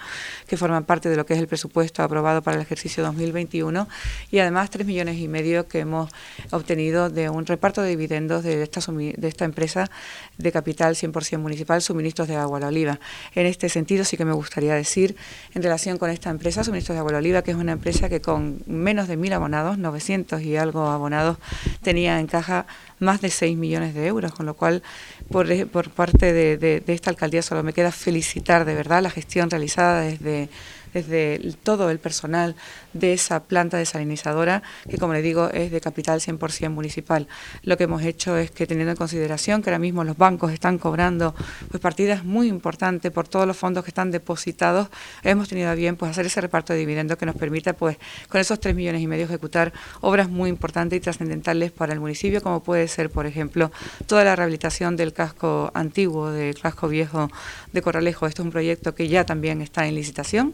que 0.48 0.58
forman 0.58 0.84
parte 0.84 1.10
de 1.10 1.16
lo 1.16 1.26
que 1.26 1.34
es 1.34 1.40
el 1.40 1.48
presupuesto 1.48 2.04
aprobado 2.04 2.42
para 2.42 2.58
el 2.58 2.62
ejercicio 2.62 3.04
2021 3.04 3.88
y 4.30 4.40
además 4.40 4.70
3 4.70 4.86
millones 4.86 5.18
y 5.18 5.28
medio 5.28 5.68
que 5.68 5.80
hemos 5.80 6.12
obtenido 6.52 7.10
de 7.10 7.30
un 7.30 7.46
reparto 7.46 7.82
de 7.82 7.90
dividendos 7.90 8.44
de 8.44 8.64
esta, 8.64 8.82
de 8.92 9.28
esta 9.28 9.46
empresa 9.46 9.90
de 10.38 10.51
capital 10.52 10.96
100% 10.96 11.40
municipal, 11.40 11.82
suministros 11.82 12.28
de 12.28 12.36
agua 12.36 12.58
a 12.58 12.62
la 12.62 12.68
oliva. 12.68 13.00
En 13.36 13.46
este 13.46 13.70
sentido 13.70 14.06
sí 14.06 14.18
que 14.18 14.26
me 14.26 14.34
gustaría 14.34 14.76
decir, 14.76 15.16
en 15.54 15.64
relación 15.64 15.98
con 15.98 16.10
esta 16.10 16.30
empresa, 16.30 16.64
suministros 16.64 16.96
de 16.96 17.00
agua 17.00 17.12
a 17.12 17.14
la 17.14 17.20
oliva, 17.20 17.42
que 17.42 17.52
es 17.52 17.58
una 17.58 17.74
empresa 17.74 18.10
que 18.10 18.22
con 18.22 18.62
menos 18.66 19.08
de 19.08 19.18
mil 19.18 19.34
abonados, 19.34 19.78
900 19.78 20.42
y 20.42 20.58
algo 20.58 20.88
abonados, 20.88 21.38
tenía 21.82 22.20
en 22.20 22.28
caja 22.28 22.66
más 23.00 23.22
de 23.22 23.30
6 23.30 23.58
millones 23.58 23.94
de 23.94 24.08
euros, 24.08 24.32
con 24.34 24.46
lo 24.46 24.54
cual 24.54 24.84
por, 25.30 25.48
por 25.68 25.90
parte 25.90 26.34
de, 26.34 26.58
de 26.58 26.84
esta 26.94 27.10
alcaldía 27.10 27.42
solo 27.42 27.64
me 27.64 27.74
queda 27.74 27.92
felicitar 27.92 28.66
de 28.66 28.76
verdad 28.76 29.02
la 29.02 29.10
gestión 29.10 29.50
realizada 29.50 30.02
desde 30.02 30.50
desde 30.94 31.40
todo 31.64 31.90
el 31.90 32.00
personal 32.00 32.56
de 32.94 33.14
esa 33.14 33.44
planta 33.44 33.78
desalinizadora, 33.78 34.64
que 34.90 34.98
como 34.98 35.14
le 35.14 35.22
digo 35.22 35.50
es 35.50 35.72
de 35.72 35.82
capital 35.82 36.20
100% 36.20 36.70
municipal. 36.70 37.28
Lo 37.64 37.78
que 37.78 37.86
hemos 37.86 38.04
hecho 38.04 38.38
es 38.38 38.52
que 38.52 38.68
teniendo 38.68 38.92
en 38.92 38.98
consideración 38.98 39.62
que 39.62 39.70
ahora 39.70 39.80
mismo 39.80 40.04
los 40.04 40.18
bancos 40.18 40.52
están 40.52 40.78
cobrando 40.78 41.36
pues 41.70 41.82
partidas 41.82 42.24
muy 42.24 42.48
importantes 42.48 43.12
por 43.12 43.28
todos 43.28 43.48
los 43.48 43.58
fondos 43.58 43.84
que 43.84 43.90
están 43.90 44.12
depositados, 44.12 44.90
hemos 45.24 45.48
tenido 45.48 45.70
a 45.70 45.76
bien 45.76 45.96
pues 45.96 46.12
hacer 46.12 46.26
ese 46.26 46.42
reparto 46.42 46.74
de 46.74 46.80
dividendos 46.80 47.18
que 47.18 47.26
nos 47.26 47.36
permita 47.36 47.74
pues 47.74 47.98
con 48.30 48.42
esos 48.42 48.60
3 48.60 48.76
millones 48.76 49.02
y 49.02 49.08
medio 49.08 49.26
ejecutar 49.26 49.74
obras 50.02 50.30
muy 50.30 50.50
importantes 50.50 50.98
y 50.98 51.00
trascendentales 51.00 51.72
para 51.72 51.94
el 51.94 52.00
municipio, 52.00 52.42
como 52.42 52.64
puede 52.64 52.88
ser 52.88 53.10
por 53.10 53.26
ejemplo 53.26 53.72
toda 54.08 54.24
la 54.24 54.36
rehabilitación 54.36 54.96
del 54.96 55.14
casco 55.14 55.72
antiguo, 55.74 56.32
del 56.32 56.60
casco 56.60 56.88
viejo 56.88 57.30
de 57.72 57.82
Corralejo. 57.82 58.28
Esto 58.28 58.42
es 58.42 58.46
un 58.46 58.52
proyecto 58.52 58.96
que 58.96 59.08
ya 59.08 59.26
también 59.26 59.62
está 59.62 59.88
en 59.88 59.96
licitación 59.96 60.54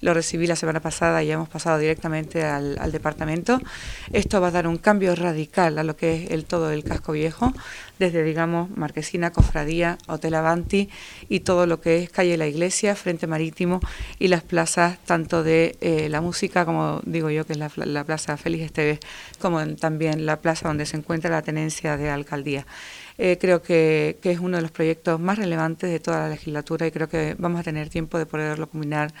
lo 0.00 0.14
recibí 0.14 0.46
la 0.46 0.56
semana 0.56 0.80
pasada 0.80 1.22
y 1.22 1.30
hemos 1.30 1.48
pasado 1.48 1.78
directamente 1.78 2.44
al, 2.44 2.78
al 2.78 2.92
departamento. 2.92 3.60
Esto 4.12 4.40
va 4.40 4.48
a 4.48 4.50
dar 4.50 4.66
un 4.66 4.78
cambio 4.78 5.14
radical 5.14 5.78
a 5.78 5.84
lo 5.84 5.96
que 5.96 6.24
es 6.24 6.30
el 6.30 6.44
todo 6.44 6.70
el 6.70 6.84
casco 6.84 7.12
viejo, 7.12 7.52
desde, 7.98 8.22
digamos, 8.22 8.70
Marquesina, 8.70 9.30
Cofradía, 9.30 9.98
Hotel 10.08 10.34
Avanti 10.34 10.88
y 11.28 11.40
todo 11.40 11.66
lo 11.66 11.80
que 11.80 12.02
es 12.02 12.10
Calle 12.10 12.36
La 12.38 12.46
Iglesia, 12.46 12.96
Frente 12.96 13.26
Marítimo 13.26 13.80
y 14.18 14.28
las 14.28 14.42
plazas 14.42 14.98
tanto 15.04 15.42
de 15.42 15.76
eh, 15.80 16.08
la 16.08 16.20
música, 16.20 16.64
como 16.64 17.00
digo 17.04 17.30
yo, 17.30 17.46
que 17.46 17.52
es 17.52 17.58
la, 17.58 17.70
la 17.76 18.04
Plaza 18.04 18.36
Félix 18.36 18.64
Esteves, 18.64 19.00
como 19.38 19.64
también 19.76 20.24
la 20.24 20.38
plaza 20.38 20.68
donde 20.68 20.86
se 20.86 20.96
encuentra 20.96 21.30
la 21.30 21.42
tenencia 21.42 21.96
de 21.96 22.10
alcaldía. 22.10 22.66
Eh, 23.22 23.36
creo 23.38 23.60
que, 23.60 24.16
es 24.22 24.38
uno 24.38 24.56
de 24.56 24.62
los 24.62 24.70
proyectos 24.70 25.20
más 25.20 25.36
relevantes 25.36 25.90
de 25.90 26.00
toda 26.00 26.20
la 26.20 26.28
legislatura 26.30 26.86
y 26.86 26.90
creo 26.90 27.06
que 27.06 27.36
vamos 27.38 27.60
a 27.60 27.62
tener 27.62 27.90
tiempo 27.90 28.16
de 28.16 28.24
poderlo 28.24 28.70
combinar 28.70 29.12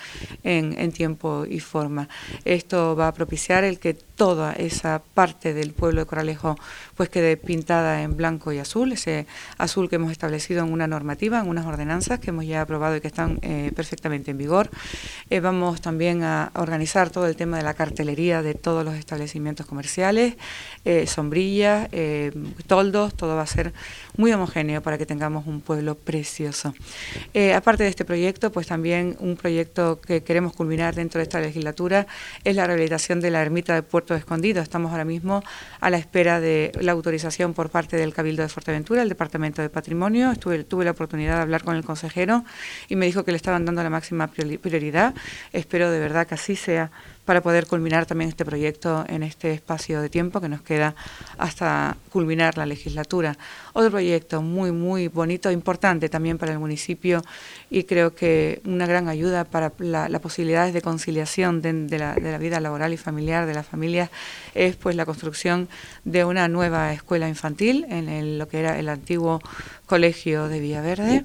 en, 0.42 0.69
tiempo 0.92 1.44
y 1.48 1.60
forma. 1.60 2.08
Esto 2.44 2.96
va 2.96 3.08
a 3.08 3.14
propiciar 3.14 3.64
el 3.64 3.78
que 3.78 3.94
toda 3.94 4.52
esa 4.52 5.02
parte 5.14 5.54
del 5.54 5.72
pueblo 5.72 6.00
de 6.00 6.06
Coralejo 6.06 6.56
pues 6.96 7.08
quede 7.08 7.36
pintada 7.36 8.02
en 8.02 8.16
blanco 8.16 8.52
y 8.52 8.58
azul, 8.58 8.92
ese 8.92 9.26
azul 9.56 9.88
que 9.88 9.96
hemos 9.96 10.12
establecido 10.12 10.64
en 10.64 10.72
una 10.72 10.86
normativa, 10.86 11.40
en 11.40 11.48
unas 11.48 11.66
ordenanzas 11.66 12.20
que 12.20 12.30
hemos 12.30 12.46
ya 12.46 12.62
aprobado 12.62 12.96
y 12.96 13.00
que 13.00 13.08
están 13.08 13.38
eh, 13.42 13.72
perfectamente 13.74 14.30
en 14.30 14.38
vigor. 14.38 14.70
Eh, 15.30 15.40
vamos 15.40 15.80
también 15.80 16.22
a 16.22 16.50
organizar 16.54 17.10
todo 17.10 17.26
el 17.26 17.36
tema 17.36 17.56
de 17.56 17.62
la 17.62 17.74
cartelería 17.74 18.42
de 18.42 18.54
todos 18.54 18.84
los 18.84 18.94
establecimientos 18.94 19.66
comerciales, 19.66 20.34
sombrillas, 21.06 21.88
toldos, 22.66 23.14
todo 23.14 23.36
va 23.36 23.42
a 23.42 23.46
ser 23.46 23.72
muy 24.16 24.32
homogéneo 24.32 24.82
para 24.82 24.98
que 24.98 25.06
tengamos 25.06 25.46
un 25.46 25.60
pueblo 25.60 25.94
precioso. 25.94 26.74
Eh, 27.34 27.54
aparte 27.54 27.84
de 27.84 27.88
este 27.88 28.04
proyecto, 28.04 28.52
pues 28.52 28.66
también 28.66 29.16
un 29.20 29.36
proyecto 29.36 30.00
que 30.00 30.22
queremos 30.22 30.52
culminar 30.60 30.94
dentro 30.94 31.20
de 31.20 31.22
esta 31.22 31.40
legislatura 31.40 32.06
es 32.44 32.54
la 32.54 32.66
rehabilitación 32.66 33.18
de 33.18 33.30
la 33.30 33.40
ermita 33.40 33.72
de 33.72 33.82
Puerto 33.82 34.14
Escondido. 34.14 34.60
Estamos 34.60 34.92
ahora 34.92 35.06
mismo 35.06 35.42
a 35.80 35.88
la 35.88 35.96
espera 35.96 36.38
de 36.38 36.70
la 36.82 36.92
autorización 36.92 37.54
por 37.54 37.70
parte 37.70 37.96
del 37.96 38.12
Cabildo 38.12 38.42
de 38.42 38.50
Fuerteventura, 38.50 39.00
el 39.00 39.08
Departamento 39.08 39.62
de 39.62 39.70
Patrimonio. 39.70 40.32
Estuve, 40.32 40.64
tuve 40.64 40.84
la 40.84 40.90
oportunidad 40.90 41.36
de 41.36 41.40
hablar 41.40 41.64
con 41.64 41.76
el 41.76 41.82
consejero 41.82 42.44
y 42.90 42.96
me 42.96 43.06
dijo 43.06 43.24
que 43.24 43.30
le 43.30 43.38
estaban 43.38 43.64
dando 43.64 43.82
la 43.82 43.88
máxima 43.88 44.26
prioridad. 44.26 45.14
Espero 45.54 45.90
de 45.90 45.98
verdad 45.98 46.26
que 46.26 46.34
así 46.34 46.56
sea 46.56 46.90
para 47.30 47.42
poder 47.42 47.68
culminar 47.68 48.06
también 48.06 48.28
este 48.28 48.44
proyecto 48.44 49.04
en 49.06 49.22
este 49.22 49.52
espacio 49.52 50.02
de 50.02 50.08
tiempo 50.08 50.40
que 50.40 50.48
nos 50.48 50.62
queda 50.62 50.96
hasta 51.38 51.96
culminar 52.10 52.58
la 52.58 52.66
legislatura. 52.66 53.38
Otro 53.72 53.88
proyecto 53.88 54.42
muy, 54.42 54.72
muy 54.72 55.06
bonito, 55.06 55.48
importante 55.52 56.08
también 56.08 56.38
para 56.38 56.50
el 56.50 56.58
municipio 56.58 57.22
y 57.70 57.84
creo 57.84 58.16
que 58.16 58.60
una 58.64 58.84
gran 58.84 59.06
ayuda 59.06 59.44
para 59.44 59.72
las 59.78 60.20
posibilidades 60.20 60.74
de 60.74 60.82
conciliación 60.82 61.62
de, 61.62 61.98
la, 62.00 62.16
vida 62.38 62.58
laboral 62.58 62.92
y 62.92 62.96
familiar 62.96 63.46
de 63.46 63.54
las 63.54 63.64
familias 63.64 64.10
es 64.56 64.74
pues 64.74 64.96
la 64.96 65.06
construcción 65.06 65.68
de 66.04 66.24
una 66.24 66.48
nueva 66.48 66.92
escuela 66.92 67.28
infantil 67.28 67.86
en 67.90 68.38
lo 68.38 68.48
que 68.48 68.58
era 68.58 68.76
el 68.76 68.88
antiguo 68.88 69.40
colegio 69.86 70.48
de 70.48 70.58
Villaverde. 70.58 71.24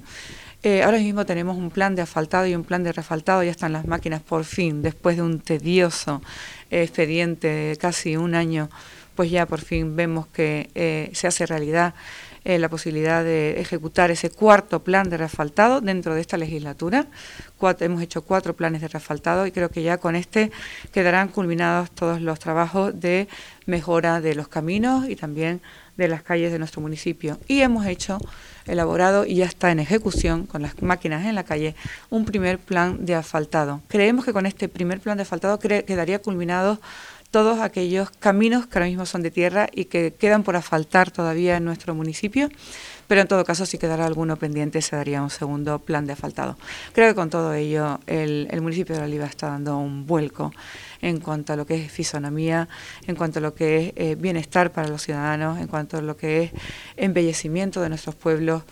Eh, 0.66 0.82
ahora 0.82 0.98
mismo 0.98 1.28
tenemos 1.28 1.58
un 1.58 1.70
plan 1.70 1.94
de 1.94 2.02
asfaltado 2.02 2.48
y 2.48 2.56
un 2.56 2.64
plan 2.64 2.82
de 2.82 2.92
refaltado, 2.92 3.44
ya 3.44 3.52
están 3.52 3.72
las 3.72 3.86
máquinas 3.86 4.24
por 4.24 4.46
fin, 4.46 4.82
después 4.82 5.16
de 5.16 5.22
un 5.22 5.40
tedioso 5.40 6.24
expediente 6.72 7.48
de 7.48 7.78
casi 7.78 8.18
un 8.18 8.34
año, 8.34 8.72
pues 9.14 9.30
ya 9.30 9.46
por 9.46 9.62
fin 9.62 9.96
vemos 9.96 10.26
que 10.26 10.72
eh, 10.74 11.12
se 11.14 11.28
hace 11.28 11.46
realidad 11.46 11.94
eh, 12.46 12.58
la 12.58 12.68
posibilidad 12.68 13.24
de 13.24 13.62
ejecutar 13.62 14.10
ese 14.10 14.32
cuarto 14.32 14.84
plan 14.84 15.08
de 15.08 15.18
refaltado 15.18 15.82
dentro 15.82 16.16
de 16.16 16.22
esta 16.22 16.36
legislatura. 16.36 17.06
hemos 17.80 18.02
hecho 18.02 18.24
cuatro 18.24 18.56
planes 18.56 18.82
de 18.82 18.88
refaltado 18.88 19.46
y 19.46 19.52
creo 19.52 19.70
que 19.70 19.84
ya 19.84 20.00
con 20.00 20.16
este 20.16 20.52
quedarán 20.92 21.28
culminados 21.28 21.92
todos 21.92 22.22
los 22.22 22.40
trabajos 22.40 23.00
de 23.00 23.28
mejora 23.68 24.20
de 24.20 24.34
los 24.34 24.48
caminos 24.48 25.08
y 25.08 25.16
también 25.16 25.62
de 25.96 26.08
las 26.08 26.24
calles 26.24 26.52
de 26.52 26.58
nuestro 26.58 26.82
municipio. 26.82 27.40
Y 27.48 27.62
hemos 27.62 27.86
hecho, 27.86 28.18
elaborado 28.66 29.26
y 29.26 29.36
ya 29.36 29.46
está 29.46 29.72
en 29.72 29.80
ejecución 29.80 30.46
con 30.46 30.62
las 30.62 30.82
máquinas 30.82 31.26
en 31.26 31.36
la 31.36 31.44
calle, 31.44 31.76
un 32.10 32.26
primer 32.26 32.60
plan 32.60 33.06
de 33.06 33.16
asfaltado. 33.16 33.82
Creemos 33.88 34.26
que 34.26 34.34
con 34.34 34.46
este 34.46 34.70
primer 34.70 35.00
plan 35.00 35.18
de 35.18 35.24
asfaltado 35.24 35.60
quedaría 35.60 36.20
culminado 36.20 36.80
todos 37.32 37.60
aquellos 37.60 38.10
caminos 38.12 38.66
que 38.66 38.78
ahora 38.78 38.88
mismo 38.88 39.06
son 39.06 39.22
de 39.22 39.30
tierra 39.30 39.68
y 39.74 39.86
que 39.86 40.14
quedan 40.14 40.44
por 40.44 40.56
asfaltar 40.56 41.12
todavía 41.12 41.58
en 41.58 41.66
nuestro 41.66 41.94
municipio, 41.94 42.50
pero 43.08 43.20
en 43.20 43.28
todo 43.28 43.44
caso 43.44 43.66
si 43.66 43.78
quedara 43.78 44.06
alguno 44.06 44.38
pendiente 44.38 44.82
se 44.82 44.96
daría 44.96 45.22
un 45.22 45.30
segundo 45.30 45.80
plan 45.80 46.06
de 46.06 46.14
asfaltado. 46.14 46.58
Creo 46.94 47.10
que 47.10 47.16
con 47.16 47.30
todo 47.30 47.54
ello 47.54 48.00
el, 48.08 48.48
el 48.52 48.62
municipio 48.62 48.96
de 48.96 49.04
Oliva 49.04 49.26
está 49.26 49.48
dando 49.48 49.78
un 49.78 50.08
vuelco 50.08 50.54
en 51.06 51.20
cuanto 51.20 51.54
a 51.54 51.56
lo 51.56 51.68
que 51.68 51.76
es 51.76 51.92
fisonomía, 51.92 52.68
en 53.06 53.16
cuanto 53.16 53.38
a 53.38 53.42
lo 53.44 53.54
que 53.54 53.78
es 53.78 53.94
eh, 53.96 54.16
bienestar 54.16 54.72
para 54.72 54.88
los 54.88 55.04
ciudadanos, 55.04 55.60
en 55.60 55.68
cuanto 55.68 55.98
a 55.98 56.02
lo 56.02 56.18
que 56.18 56.44
es 56.44 56.52
embellecimiento 56.98 57.80
de 57.80 57.90
nuestros 57.90 58.16
pueblos. 58.16 58.64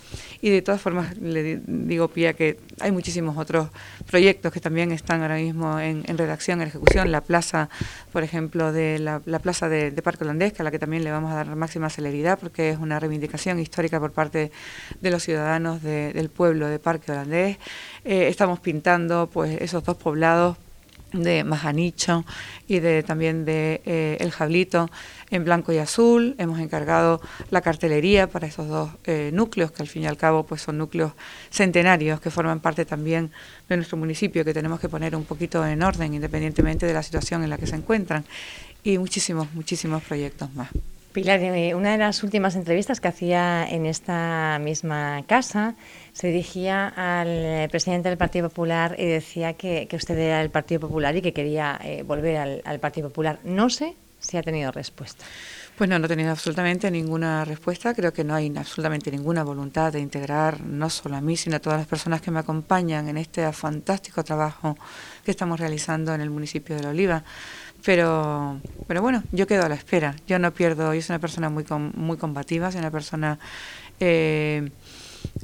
Y 0.42 0.50
de 0.50 0.64
todas 0.64 0.82
formas, 0.82 1.16
le 1.18 1.62
digo, 1.68 2.08
Pía, 2.08 2.34
que 2.34 2.58
hay 2.80 2.92
muchísimos 2.92 3.38
otros 3.38 3.70
proyectos 4.10 4.52
que 4.52 4.60
también 4.60 4.92
están 4.92 5.22
ahora 5.22 5.36
mismo 5.36 5.80
en, 5.80 6.04
redacción, 6.18 6.60
en 6.62 6.70
ejecución. 6.70 7.12
La 7.12 7.22
plaza, 7.22 7.70
por 8.12 8.24
ejemplo, 8.24 8.74
de 8.74 8.98
la, 8.98 9.20
plaza 9.20 9.70
de, 9.70 9.92
Parque 10.02 10.24
Holandés, 10.24 10.60
a 10.60 10.64
la 10.64 10.72
que 10.72 10.80
también 10.80 11.04
le 11.04 11.12
vamos 11.12 11.32
a 11.32 11.36
dar 11.36 11.56
máxima 11.56 11.92
celeridad, 11.92 12.40
porque 12.40 12.72
es 12.72 12.80
una 12.80 13.00
reivindicación 13.00 13.60
histórica 13.60 14.00
por 14.00 14.12
parte 14.12 14.52
de 15.00 15.12
los 15.12 15.22
ciudadanos 15.22 15.84
del 15.84 16.30
pueblo 16.30 16.68
de 16.68 16.80
Parque 16.80 17.12
Holandés. 17.12 17.58
Eh, 18.06 18.28
estamos 18.28 18.60
pintando 18.60 19.30
pues 19.32 19.62
esos 19.62 19.84
dos 19.84 19.98
poblados 19.98 20.58
de 21.14 21.44
Majanicho 21.44 22.26
y 22.68 22.80
de 22.80 23.04
también 23.04 23.46
de 23.46 23.82
eh, 23.86 24.18
El 24.20 24.32
Jablito 24.32 24.90
en 25.30 25.46
blanco 25.46 25.72
y 25.72 25.78
azul. 25.78 26.36
Hemos 26.38 26.60
encargado 26.60 27.22
la 27.50 27.62
cartelería 27.62 28.28
para 28.28 28.48
esos 28.48 28.68
dos 28.68 28.90
eh, 29.06 29.32
núcleos 29.34 29.72
que 29.72 29.82
al 29.82 29.88
fin 29.88 30.04
y 30.04 30.08
al 30.08 30.18
cabo 30.18 30.44
pues 30.44 30.62
son 30.62 30.78
núcleos 30.78 31.14
centenarios 31.50 32.20
que 32.20 32.30
forman 32.30 32.60
parte 32.60 32.86
también 32.86 33.32
de 33.70 33.78
nuestro 33.78 33.98
municipio 33.98 34.44
que 34.44 34.54
tenemos 34.54 34.80
que 34.80 34.90
poner 34.90 35.16
un 35.16 35.24
poquito 35.24 35.66
en 35.66 35.82
orden 35.82 36.14
independientemente 36.14 36.86
de 36.86 36.94
la 36.94 37.04
situación 37.04 37.44
en 37.44 37.50
la 37.50 37.58
que 37.58 37.68
se 37.68 37.76
encuentran 37.76 38.26
y 38.84 38.98
muchísimos 38.98 39.54
muchísimos 39.54 40.04
proyectos 40.04 40.54
más. 40.54 40.70
Pilar, 41.14 41.40
eh, 41.42 41.76
una 41.76 41.92
de 41.92 42.00
las 42.00 42.24
últimas 42.24 42.56
entrevistas 42.56 43.00
que 43.00 43.08
hacía 43.08 43.68
en 43.70 43.86
esta 43.86 44.58
misma 44.60 45.24
casa 45.28 45.76
se 46.12 46.30
dirigía 46.30 46.88
al 46.88 47.70
presidente 47.70 48.10
del 48.10 48.18
Partido 48.18 48.50
Popular 48.50 48.96
y 48.98 49.06
decía 49.06 49.54
que, 49.54 49.88
usted 49.94 50.18
era 50.18 50.40
del 50.40 50.50
Partido 50.50 50.82
Popular 50.82 51.16
y 51.16 51.22
que 51.22 51.32
quería 51.32 51.80
eh, 51.84 52.02
volver 52.02 52.62
al, 52.66 52.80
Partido 52.80 53.10
Popular. 53.10 53.38
No 53.44 53.70
sé 53.70 53.94
si 54.20 54.38
ha 54.38 54.42
tenido 54.42 54.72
respuesta. 54.72 55.24
Pues 55.78 55.88
no, 55.88 56.00
no 56.00 56.06
he 56.06 56.10
tenido 56.10 56.32
absolutamente 56.32 56.90
ninguna 56.90 57.46
respuesta. 57.46 57.94
Creo 57.94 58.12
que 58.12 58.24
no 58.24 58.34
hay 58.34 58.52
absolutamente 58.56 59.12
ninguna 59.12 59.44
voluntad 59.44 59.94
de 59.94 60.00
integrar 60.00 60.62
no 60.62 60.90
solo 60.90 61.16
a 61.16 61.22
mí, 61.22 61.38
sino 61.38 61.58
a 61.58 61.60
todas 61.60 61.78
las 61.78 61.88
personas 61.88 62.22
que 62.22 62.32
me 62.32 62.40
acompañan 62.40 63.08
en 63.08 63.18
este 63.18 63.52
fantástico 63.54 64.24
trabajo 64.24 64.78
que 65.24 65.30
estamos 65.30 65.60
realizando 65.60 66.14
en 66.16 66.22
el 66.22 66.32
municipio 66.32 66.76
de 66.76 66.82
La 66.82 66.90
Oliva. 66.90 67.24
Pero, 67.86 68.62
pero 68.88 69.02
bueno, 69.02 69.24
yo 69.32 69.46
quedo 69.48 69.64
a 69.64 69.70
la 69.70 69.76
espera. 69.76 70.16
Yo 70.28 70.40
no 70.40 70.52
pierdo, 70.52 70.94
yo 70.94 71.02
soy 71.02 71.14
una 71.14 71.20
persona 71.20 71.50
muy, 71.50 71.66
muy 71.96 72.18
combativa, 72.18 72.72
soy 72.72 72.80
una 72.80 72.92
persona 72.92 73.40
eh, 74.00 74.70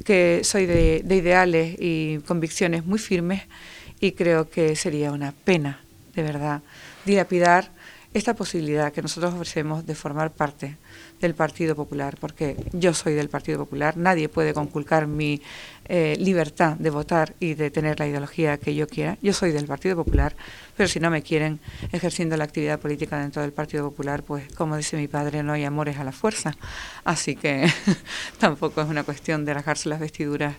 que 0.04 0.40
soy 0.42 0.66
de, 0.66 1.02
de 1.04 1.16
ideales 1.16 1.76
y 1.78 2.18
convicciones 2.26 2.84
muy 2.84 2.98
firmes 2.98 3.42
y 4.00 4.12
creo 4.12 4.48
que 4.48 4.74
sería 4.76 5.12
una 5.12 5.32
pena, 5.32 5.80
de 6.14 6.22
verdad, 6.22 6.62
dilapidar 7.04 7.70
esta 8.14 8.34
posibilidad 8.34 8.92
que 8.92 9.02
nosotros 9.02 9.34
ofrecemos 9.34 9.86
de 9.86 9.94
formar 9.94 10.32
parte 10.32 10.76
del 11.20 11.34
Partido 11.34 11.76
Popular, 11.76 12.16
porque 12.18 12.56
yo 12.72 12.94
soy 12.94 13.14
del 13.14 13.28
Partido 13.28 13.58
Popular, 13.58 13.96
nadie 13.96 14.28
puede 14.28 14.54
conculcar 14.54 15.06
mi 15.06 15.40
eh, 15.86 16.16
libertad 16.18 16.76
de 16.76 16.90
votar 16.90 17.34
y 17.40 17.54
de 17.54 17.70
tener 17.70 17.98
la 17.98 18.06
ideología 18.06 18.58
que 18.58 18.74
yo 18.74 18.86
quiera. 18.86 19.18
Yo 19.22 19.32
soy 19.32 19.50
del 19.50 19.66
Partido 19.66 19.96
Popular, 19.96 20.34
pero 20.76 20.88
si 20.88 21.00
no 21.00 21.10
me 21.10 21.22
quieren 21.22 21.60
ejerciendo 21.92 22.36
la 22.36 22.44
actividad 22.44 22.78
política 22.78 23.18
dentro 23.18 23.42
del 23.42 23.52
Partido 23.52 23.90
Popular, 23.90 24.22
pues 24.22 24.52
como 24.54 24.76
dice 24.76 24.96
mi 24.96 25.08
padre, 25.08 25.42
no 25.42 25.52
hay 25.52 25.64
amores 25.64 25.98
a 25.98 26.04
la 26.04 26.12
fuerza. 26.12 26.56
Así 27.04 27.36
que 27.36 27.70
tampoco 28.38 28.80
es 28.80 28.88
una 28.88 29.02
cuestión 29.02 29.44
de 29.44 29.54
rajarse 29.54 29.88
las 29.88 30.00
vestiduras 30.00 30.54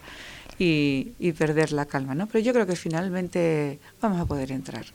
y, 0.60 1.14
y 1.18 1.32
perder 1.32 1.72
la 1.72 1.86
calma, 1.86 2.14
¿no? 2.14 2.28
Pero 2.28 2.44
yo 2.44 2.54
creo 2.54 2.68
que 2.68 2.76
finalmente 2.76 3.80
vamos 4.02 4.20
a 4.20 4.26
poder 4.26 4.52
entrar. 4.52 4.86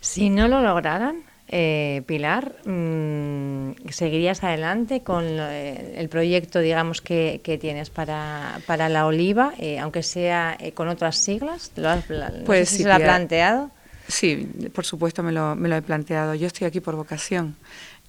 Si 0.00 0.30
no 0.30 0.48
lo 0.48 0.60
lograran, 0.62 1.22
eh, 1.48 2.02
Pilar, 2.06 2.56
mm, 2.64 3.88
¿seguirías 3.90 4.42
adelante 4.42 5.02
con 5.02 5.24
eh, 5.26 5.94
el 5.96 6.08
proyecto, 6.08 6.60
digamos, 6.60 7.02
que, 7.02 7.40
tienes 7.60 7.90
para, 7.90 8.60
para 8.66 8.88
la 8.88 9.06
oliva, 9.06 9.52
eh, 9.58 9.78
aunque 9.78 10.02
sea 10.02 10.56
con 10.74 10.88
otras 10.88 11.16
siglas? 11.16 11.72
¿Lo 11.76 11.90
has, 11.90 12.04
pues 12.46 12.70
si 12.70 12.78
se 12.78 12.88
lo 12.88 12.94
ha 12.94 12.98
planteado? 12.98 13.70
Sí, 14.08 14.48
por 14.74 14.84
supuesto 14.84 15.22
me 15.22 15.32
lo, 15.32 15.54
me 15.54 15.68
lo 15.68 15.76
he 15.76 15.82
planteado. 15.82 16.34
Yo 16.34 16.46
estoy 16.46 16.66
aquí 16.66 16.80
por 16.80 16.96
vocación. 16.96 17.56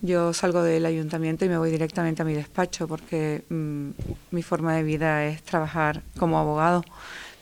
Yo 0.01 0.33
salgo 0.33 0.63
del 0.63 0.85
ayuntamiento 0.85 1.45
y 1.45 1.49
me 1.49 1.57
voy 1.57 1.71
directamente 1.71 2.21
a 2.21 2.25
mi 2.25 2.33
despacho 2.33 2.87
porque 2.87 3.43
mm, 3.47 3.89
mi 4.31 4.43
forma 4.43 4.75
de 4.75 4.83
vida 4.83 5.25
es 5.25 5.43
trabajar 5.43 6.01
como 6.17 6.37
abogado 6.37 6.83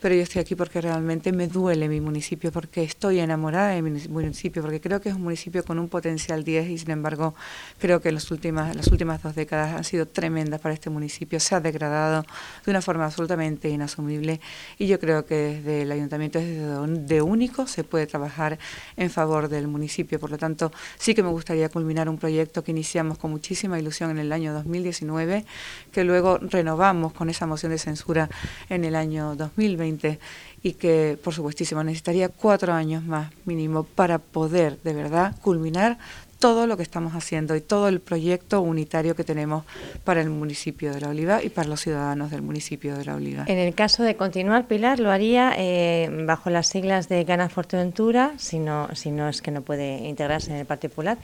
pero 0.02 0.16
yo 0.16 0.24
estoy 0.24 0.42
aquí 0.42 0.56
porque 0.56 0.82
realmente 0.82 1.32
me 1.32 1.48
duele 1.48 1.88
mi 1.88 2.02
municipio, 2.02 2.52
porque 2.52 2.84
estoy 2.84 3.20
enamorada 3.20 3.70
de 3.70 3.84
mi 3.84 3.92
municipio, 4.08 4.64
porque 4.64 4.82
creo 4.82 5.00
que 5.00 5.10
es 5.10 5.16
un 5.16 5.22
municipio 5.22 5.64
con 5.64 5.78
un 5.78 5.90
potencial 5.90 6.44
10 6.44 6.70
y 6.70 6.78
sin 6.80 6.90
embargo 6.90 7.36
creo 7.78 8.02
que 8.02 8.12
las 8.12 8.32
últimas, 8.32 8.76
las 8.76 8.88
últimas 8.88 9.22
dos 9.22 9.36
décadas 9.36 9.76
han 9.76 9.84
sido 9.84 10.08
tremendas 10.08 10.60
para 10.60 10.74
este 10.74 10.90
municipio, 10.90 11.40
se 11.40 11.54
ha 11.54 11.60
degradado 11.60 12.26
de 12.66 12.72
una 12.72 12.82
forma 12.82 13.06
absolutamente 13.06 13.70
inasumible 13.70 14.42
y 14.80 14.88
yo 14.88 15.00
creo 15.00 15.26
que 15.28 15.36
desde 15.36 15.84
el 15.84 15.92
ayuntamiento, 15.92 16.40
desde 16.40 16.62
de 17.06 17.22
único, 17.22 17.68
se 17.68 17.84
puede 17.84 18.08
trabajar 18.08 18.58
en 18.98 19.12
favor 19.12 19.50
del 19.50 19.68
municipio. 19.68 20.20
Por 20.20 20.32
lo 20.32 20.40
tanto, 20.40 20.72
sí 20.98 21.14
que 21.14 21.22
me 21.22 21.30
gustaría 21.30 21.70
culminar 21.70 22.10
un 22.10 22.18
proyecto 22.18 22.64
que 22.64 22.72
iniciamos 22.72 23.20
con 23.20 23.30
muchísima 23.30 23.80
ilusión 23.80 24.10
en 24.10 24.18
el 24.18 24.32
año 24.32 24.52
2019, 24.54 25.46
que 25.92 26.04
luego 26.04 26.40
renovamos 26.40 27.14
con 27.14 27.30
esa 27.30 27.46
moción 27.46 27.72
de 27.72 27.78
censura 27.78 28.30
en 28.68 28.84
el 28.84 28.96
año 28.96 29.36
2020 29.36 29.91
y 30.64 30.74
que, 30.74 31.18
por 31.24 31.34
supuestísimo, 31.34 31.84
necesitaría 31.84 32.30
cuatro 32.30 32.74
años 32.74 33.04
más 33.04 33.32
mínimo 33.46 33.84
para 33.84 34.20
poder 34.20 34.78
de 34.84 34.94
verdad 34.94 35.36
culminar 35.42 35.98
todo 36.42 36.66
lo 36.66 36.76
que 36.76 36.82
estamos 36.82 37.14
haciendo 37.14 37.56
y 37.56 37.62
todo 37.62 37.88
el 37.88 38.00
proyecto 38.00 38.62
unitario 38.62 39.16
que 39.16 39.24
tenemos 39.24 39.64
para 40.04 40.22
el 40.22 40.32
municipio 40.32 40.92
de 40.92 41.00
La 41.00 41.10
Oliva 41.10 41.44
y 41.44 41.50
para 41.50 41.70
los 41.70 41.82
ciudadanos 41.82 42.32
del 42.32 42.42
municipio 42.42 42.98
de 42.98 43.06
La 43.06 43.16
Oliva. 43.16 43.46
En 43.48 43.60
el 43.60 43.76
caso 43.76 44.02
de 44.02 44.16
continuar, 44.16 44.66
Pilar, 44.66 45.00
lo 45.00 45.12
haría 45.12 45.54
eh, 45.56 46.10
bajo 46.26 46.50
las 46.50 46.66
siglas 46.66 47.08
de 47.10 47.24
Gana 47.26 47.48
Fuerteventura, 47.48 48.34
si 48.38 48.58
no, 48.58 48.90
si 48.96 49.12
no 49.12 49.30
es 49.30 49.44
que 49.44 49.52
no 49.52 49.62
puede 49.62 50.08
integrarse 50.10 50.50
en 50.50 50.58
el 50.58 50.66
Partido 50.66 50.90
Popular. 50.90 51.20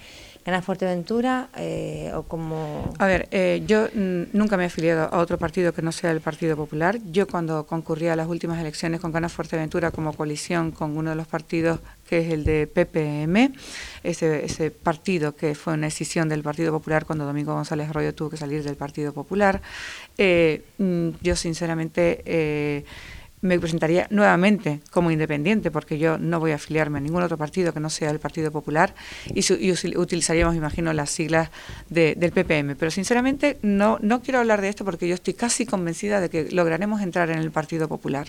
¿Gana 0.48 0.62
Fuerteventura 0.62 1.50
eh, 1.58 2.10
o 2.16 2.24
como...? 2.24 2.94
A 3.00 3.06
ver, 3.06 3.28
eh, 3.32 3.64
yo 3.68 3.90
nunca 4.32 4.56
me 4.56 4.64
he 4.64 4.68
afiliado 4.68 5.14
a 5.14 5.18
otro 5.18 5.38
partido 5.38 5.74
que 5.74 5.82
no 5.82 5.92
sea 5.92 6.10
el 6.12 6.22
Partido 6.22 6.56
Popular. 6.56 7.00
Yo 7.12 7.28
cuando 7.28 7.66
concurrí 7.66 8.08
a 8.08 8.16
las 8.16 8.30
últimas 8.30 8.58
elecciones 8.58 9.02
con 9.02 9.12
Gana 9.12 9.28
Fuerteventura 9.28 9.92
como 9.92 10.14
coalición 10.14 10.72
con 10.72 10.96
uno 10.96 11.10
de 11.10 11.18
los 11.18 11.28
partidos 11.28 11.82
que 12.08 12.20
es 12.20 12.32
el 12.32 12.46
de 12.46 12.66
PPM, 12.66 13.52
ese, 14.04 14.46
ese 14.46 14.72
partido 14.72 15.36
que 15.36 15.54
fue 15.54 15.74
una 15.74 15.88
decisión 15.88 16.30
del 16.30 16.44
Partido 16.44 16.72
Popular 16.72 17.04
cuando 17.04 17.26
Domingo 17.26 17.54
González 17.54 17.90
Arroyo 17.90 18.16
tuvo 18.16 18.30
que 18.30 18.38
salir 18.38 18.64
del 18.64 18.78
Partido 18.78 19.12
Popular. 19.12 19.62
Eh, 20.18 20.64
mm, 20.78 21.10
yo 21.22 21.36
sinceramente 21.36 22.86
me 23.42 23.60
presentaría 23.60 24.08
nuevamente 24.10 24.82
como 24.92 25.12
independiente, 25.12 25.70
porque 25.70 26.00
yo 26.00 26.18
no 26.18 26.40
voy 26.40 26.52
a 26.52 26.56
afiliarme 26.56 26.98
a 26.98 27.02
ningún 27.02 27.22
otro 27.22 27.38
partido 27.38 27.74
que 27.74 27.80
no 27.80 27.90
sea 27.90 28.10
el 28.10 28.20
Partido 28.20 28.52
Popular 28.52 28.96
y, 29.34 29.72
utilizaríamos, 29.98 30.56
imagino, 30.56 30.92
las 30.94 31.12
siglas 31.12 31.50
del 31.90 32.32
PPM. 32.32 32.76
Pero 32.76 32.90
sinceramente 32.90 33.58
no, 33.62 34.00
no 34.02 34.22
quiero 34.22 34.40
hablar 34.40 34.62
de 34.62 34.70
esto 34.70 34.84
porque 34.86 35.08
yo 35.08 35.14
estoy 35.14 35.36
casi 35.36 35.66
convencida 35.66 36.20
de 36.20 36.30
que 36.30 36.50
lograremos 36.52 37.02
entrar 37.02 37.30
en 37.30 37.38
el 37.40 37.52
Partido 37.52 37.88
Popular. 37.88 38.28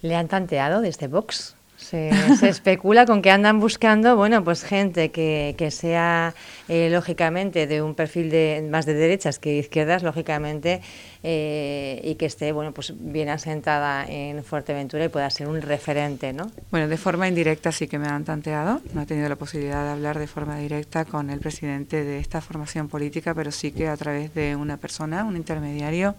¿Le 0.00 0.14
han 0.14 0.28
tanteado 0.28 0.80
desde 0.80 1.08
Vox? 1.08 1.56
Se, 1.76 2.10
especula 2.48 3.06
con 3.06 3.22
que 3.22 3.30
andan 3.30 3.60
buscando, 3.60 4.16
bueno, 4.16 4.42
pues 4.42 4.64
gente 4.64 5.10
que, 5.10 5.54
que 5.56 5.70
sea 5.70 6.34
eh, 6.68 6.88
lógicamente 6.90 7.66
de 7.68 7.82
un 7.82 7.94
perfil 7.94 8.30
de 8.30 8.66
más 8.68 8.84
de 8.84 8.94
derechas 8.94 9.38
que 9.38 9.58
izquierdas, 9.58 10.02
lógicamente, 10.02 10.82
eh, 11.22 12.00
y 12.04 12.14
que 12.14 12.26
esté, 12.26 12.52
bueno, 12.52 12.72
pues 12.72 12.92
bien 12.96 13.28
asentada 13.28 14.06
en 14.06 14.44
Fuerteventura 14.44 15.04
y 15.04 15.08
pueda 15.08 15.28
ser 15.30 15.48
un 15.48 15.60
referente, 15.60 16.32
¿no? 16.32 16.50
Bueno, 16.70 16.88
de 16.88 16.96
forma 16.96 17.26
indirecta 17.26 17.72
sí 17.72 17.88
que 17.88 17.98
me 17.98 18.08
han 18.08 18.24
tanteado. 18.24 18.80
No 18.94 19.02
he 19.02 19.06
tenido 19.06 19.28
la 19.28 19.36
posibilidad 19.36 19.84
de 19.84 19.90
hablar 19.90 20.18
de 20.18 20.26
forma 20.26 20.58
directa 20.58 21.04
con 21.04 21.30
el 21.30 21.40
presidente 21.40 22.04
de 22.04 22.18
esta 22.18 22.40
formación 22.40 22.88
política, 22.88 23.34
pero 23.34 23.50
sí 23.50 23.72
que 23.72 23.88
a 23.88 23.96
través 23.96 24.34
de 24.34 24.56
una 24.56 24.76
persona, 24.76 25.24
un 25.24 25.36
intermediario. 25.36 26.14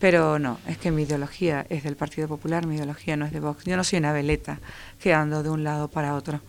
Pero 0.00 0.38
no, 0.38 0.58
es 0.66 0.78
que 0.78 0.90
mi 0.90 1.02
ideología 1.02 1.66
es 1.68 1.84
del 1.84 1.96
Partido 1.96 2.28
Popular, 2.28 2.66
mi 2.66 2.76
ideología 2.76 3.16
no 3.16 3.26
es 3.26 3.32
de 3.32 3.40
Vox. 3.40 3.64
Yo 3.64 3.76
no 3.76 3.84
soy 3.84 3.98
una 3.98 4.12
veleta 4.12 4.58
que 5.00 5.12
ando 5.12 5.42
de 5.42 5.50
un 5.50 5.64
lado 5.64 5.88
para 5.88 6.14
otro. 6.14 6.40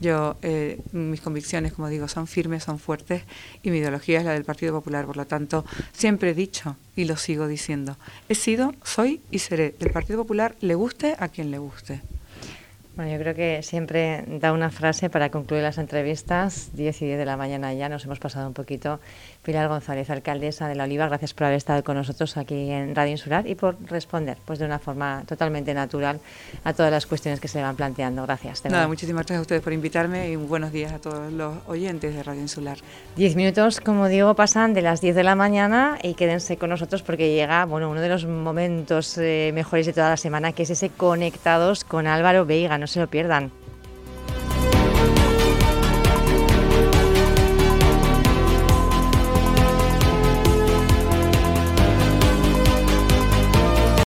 Yo, 0.00 0.36
eh, 0.42 0.80
mis 0.92 1.20
convicciones, 1.20 1.72
como 1.72 1.88
digo, 1.88 2.08
son 2.08 2.26
firmes, 2.26 2.64
son 2.64 2.78
fuertes 2.78 3.22
y 3.62 3.70
mi 3.70 3.78
ideología 3.78 4.18
es 4.18 4.24
la 4.24 4.32
del 4.32 4.44
Partido 4.44 4.72
Popular. 4.72 5.06
Por 5.06 5.16
lo 5.16 5.26
tanto, 5.26 5.64
siempre 5.92 6.30
he 6.30 6.34
dicho 6.34 6.76
y 6.96 7.04
lo 7.04 7.16
sigo 7.16 7.46
diciendo, 7.46 7.96
he 8.28 8.34
sido, 8.34 8.74
soy 8.82 9.20
y 9.30 9.38
seré 9.38 9.74
del 9.78 9.90
Partido 9.90 10.18
Popular, 10.18 10.54
le 10.60 10.74
guste 10.74 11.16
a 11.18 11.28
quien 11.28 11.50
le 11.50 11.58
guste. 11.58 12.02
Bueno, 12.96 13.10
yo 13.10 13.18
creo 13.18 13.34
que 13.34 13.60
siempre 13.64 14.24
da 14.28 14.52
una 14.52 14.70
frase 14.70 15.10
para 15.10 15.28
concluir 15.30 15.64
las 15.64 15.78
entrevistas. 15.78 16.70
10 16.74 17.02
y 17.02 17.06
10 17.06 17.18
de 17.18 17.24
la 17.24 17.36
mañana 17.36 17.74
ya 17.74 17.88
nos 17.88 18.04
hemos 18.04 18.20
pasado 18.20 18.46
un 18.46 18.54
poquito. 18.54 19.00
Pilar 19.44 19.68
González, 19.68 20.08
alcaldesa 20.08 20.68
de 20.68 20.74
La 20.74 20.84
Oliva, 20.84 21.06
gracias 21.06 21.34
por 21.34 21.44
haber 21.44 21.58
estado 21.58 21.84
con 21.84 21.96
nosotros 21.96 22.36
aquí 22.36 22.70
en 22.70 22.94
Radio 22.94 23.12
Insular 23.12 23.46
y 23.46 23.54
por 23.54 23.76
responder 23.86 24.38
pues 24.44 24.58
de 24.58 24.64
una 24.64 24.78
forma 24.78 25.22
totalmente 25.26 25.74
natural 25.74 26.18
a 26.64 26.72
todas 26.72 26.90
las 26.90 27.04
cuestiones 27.06 27.40
que 27.40 27.48
se 27.48 27.60
van 27.60 27.76
planteando. 27.76 28.22
Gracias. 28.22 28.64
Nada, 28.64 28.88
muchísimas 28.88 29.26
gracias 29.26 29.38
a 29.38 29.42
ustedes 29.42 29.62
por 29.62 29.72
invitarme 29.72 30.30
y 30.30 30.36
buenos 30.36 30.72
días 30.72 30.92
a 30.92 30.98
todos 30.98 31.30
los 31.32 31.54
oyentes 31.66 32.14
de 32.14 32.22
Radio 32.22 32.40
Insular. 32.40 32.78
Diez 33.16 33.36
minutos, 33.36 33.80
como 33.80 34.08
digo, 34.08 34.34
pasan 34.34 34.72
de 34.72 34.80
las 34.80 35.00
10 35.02 35.14
de 35.14 35.22
la 35.22 35.34
mañana 35.34 35.98
y 36.02 36.14
quédense 36.14 36.56
con 36.56 36.70
nosotros 36.70 37.02
porque 37.02 37.34
llega 37.34 37.66
bueno, 37.66 37.90
uno 37.90 38.00
de 38.00 38.08
los 38.08 38.24
momentos 38.24 39.18
eh, 39.18 39.50
mejores 39.54 39.84
de 39.84 39.92
toda 39.92 40.08
la 40.08 40.16
semana, 40.16 40.52
que 40.52 40.62
es 40.62 40.70
ese 40.70 40.88
Conectados 40.88 41.84
con 41.84 42.06
Álvaro 42.06 42.46
Veiga 42.46 42.78
no 42.78 42.86
se 42.86 43.00
lo 43.00 43.08
pierdan. 43.08 43.52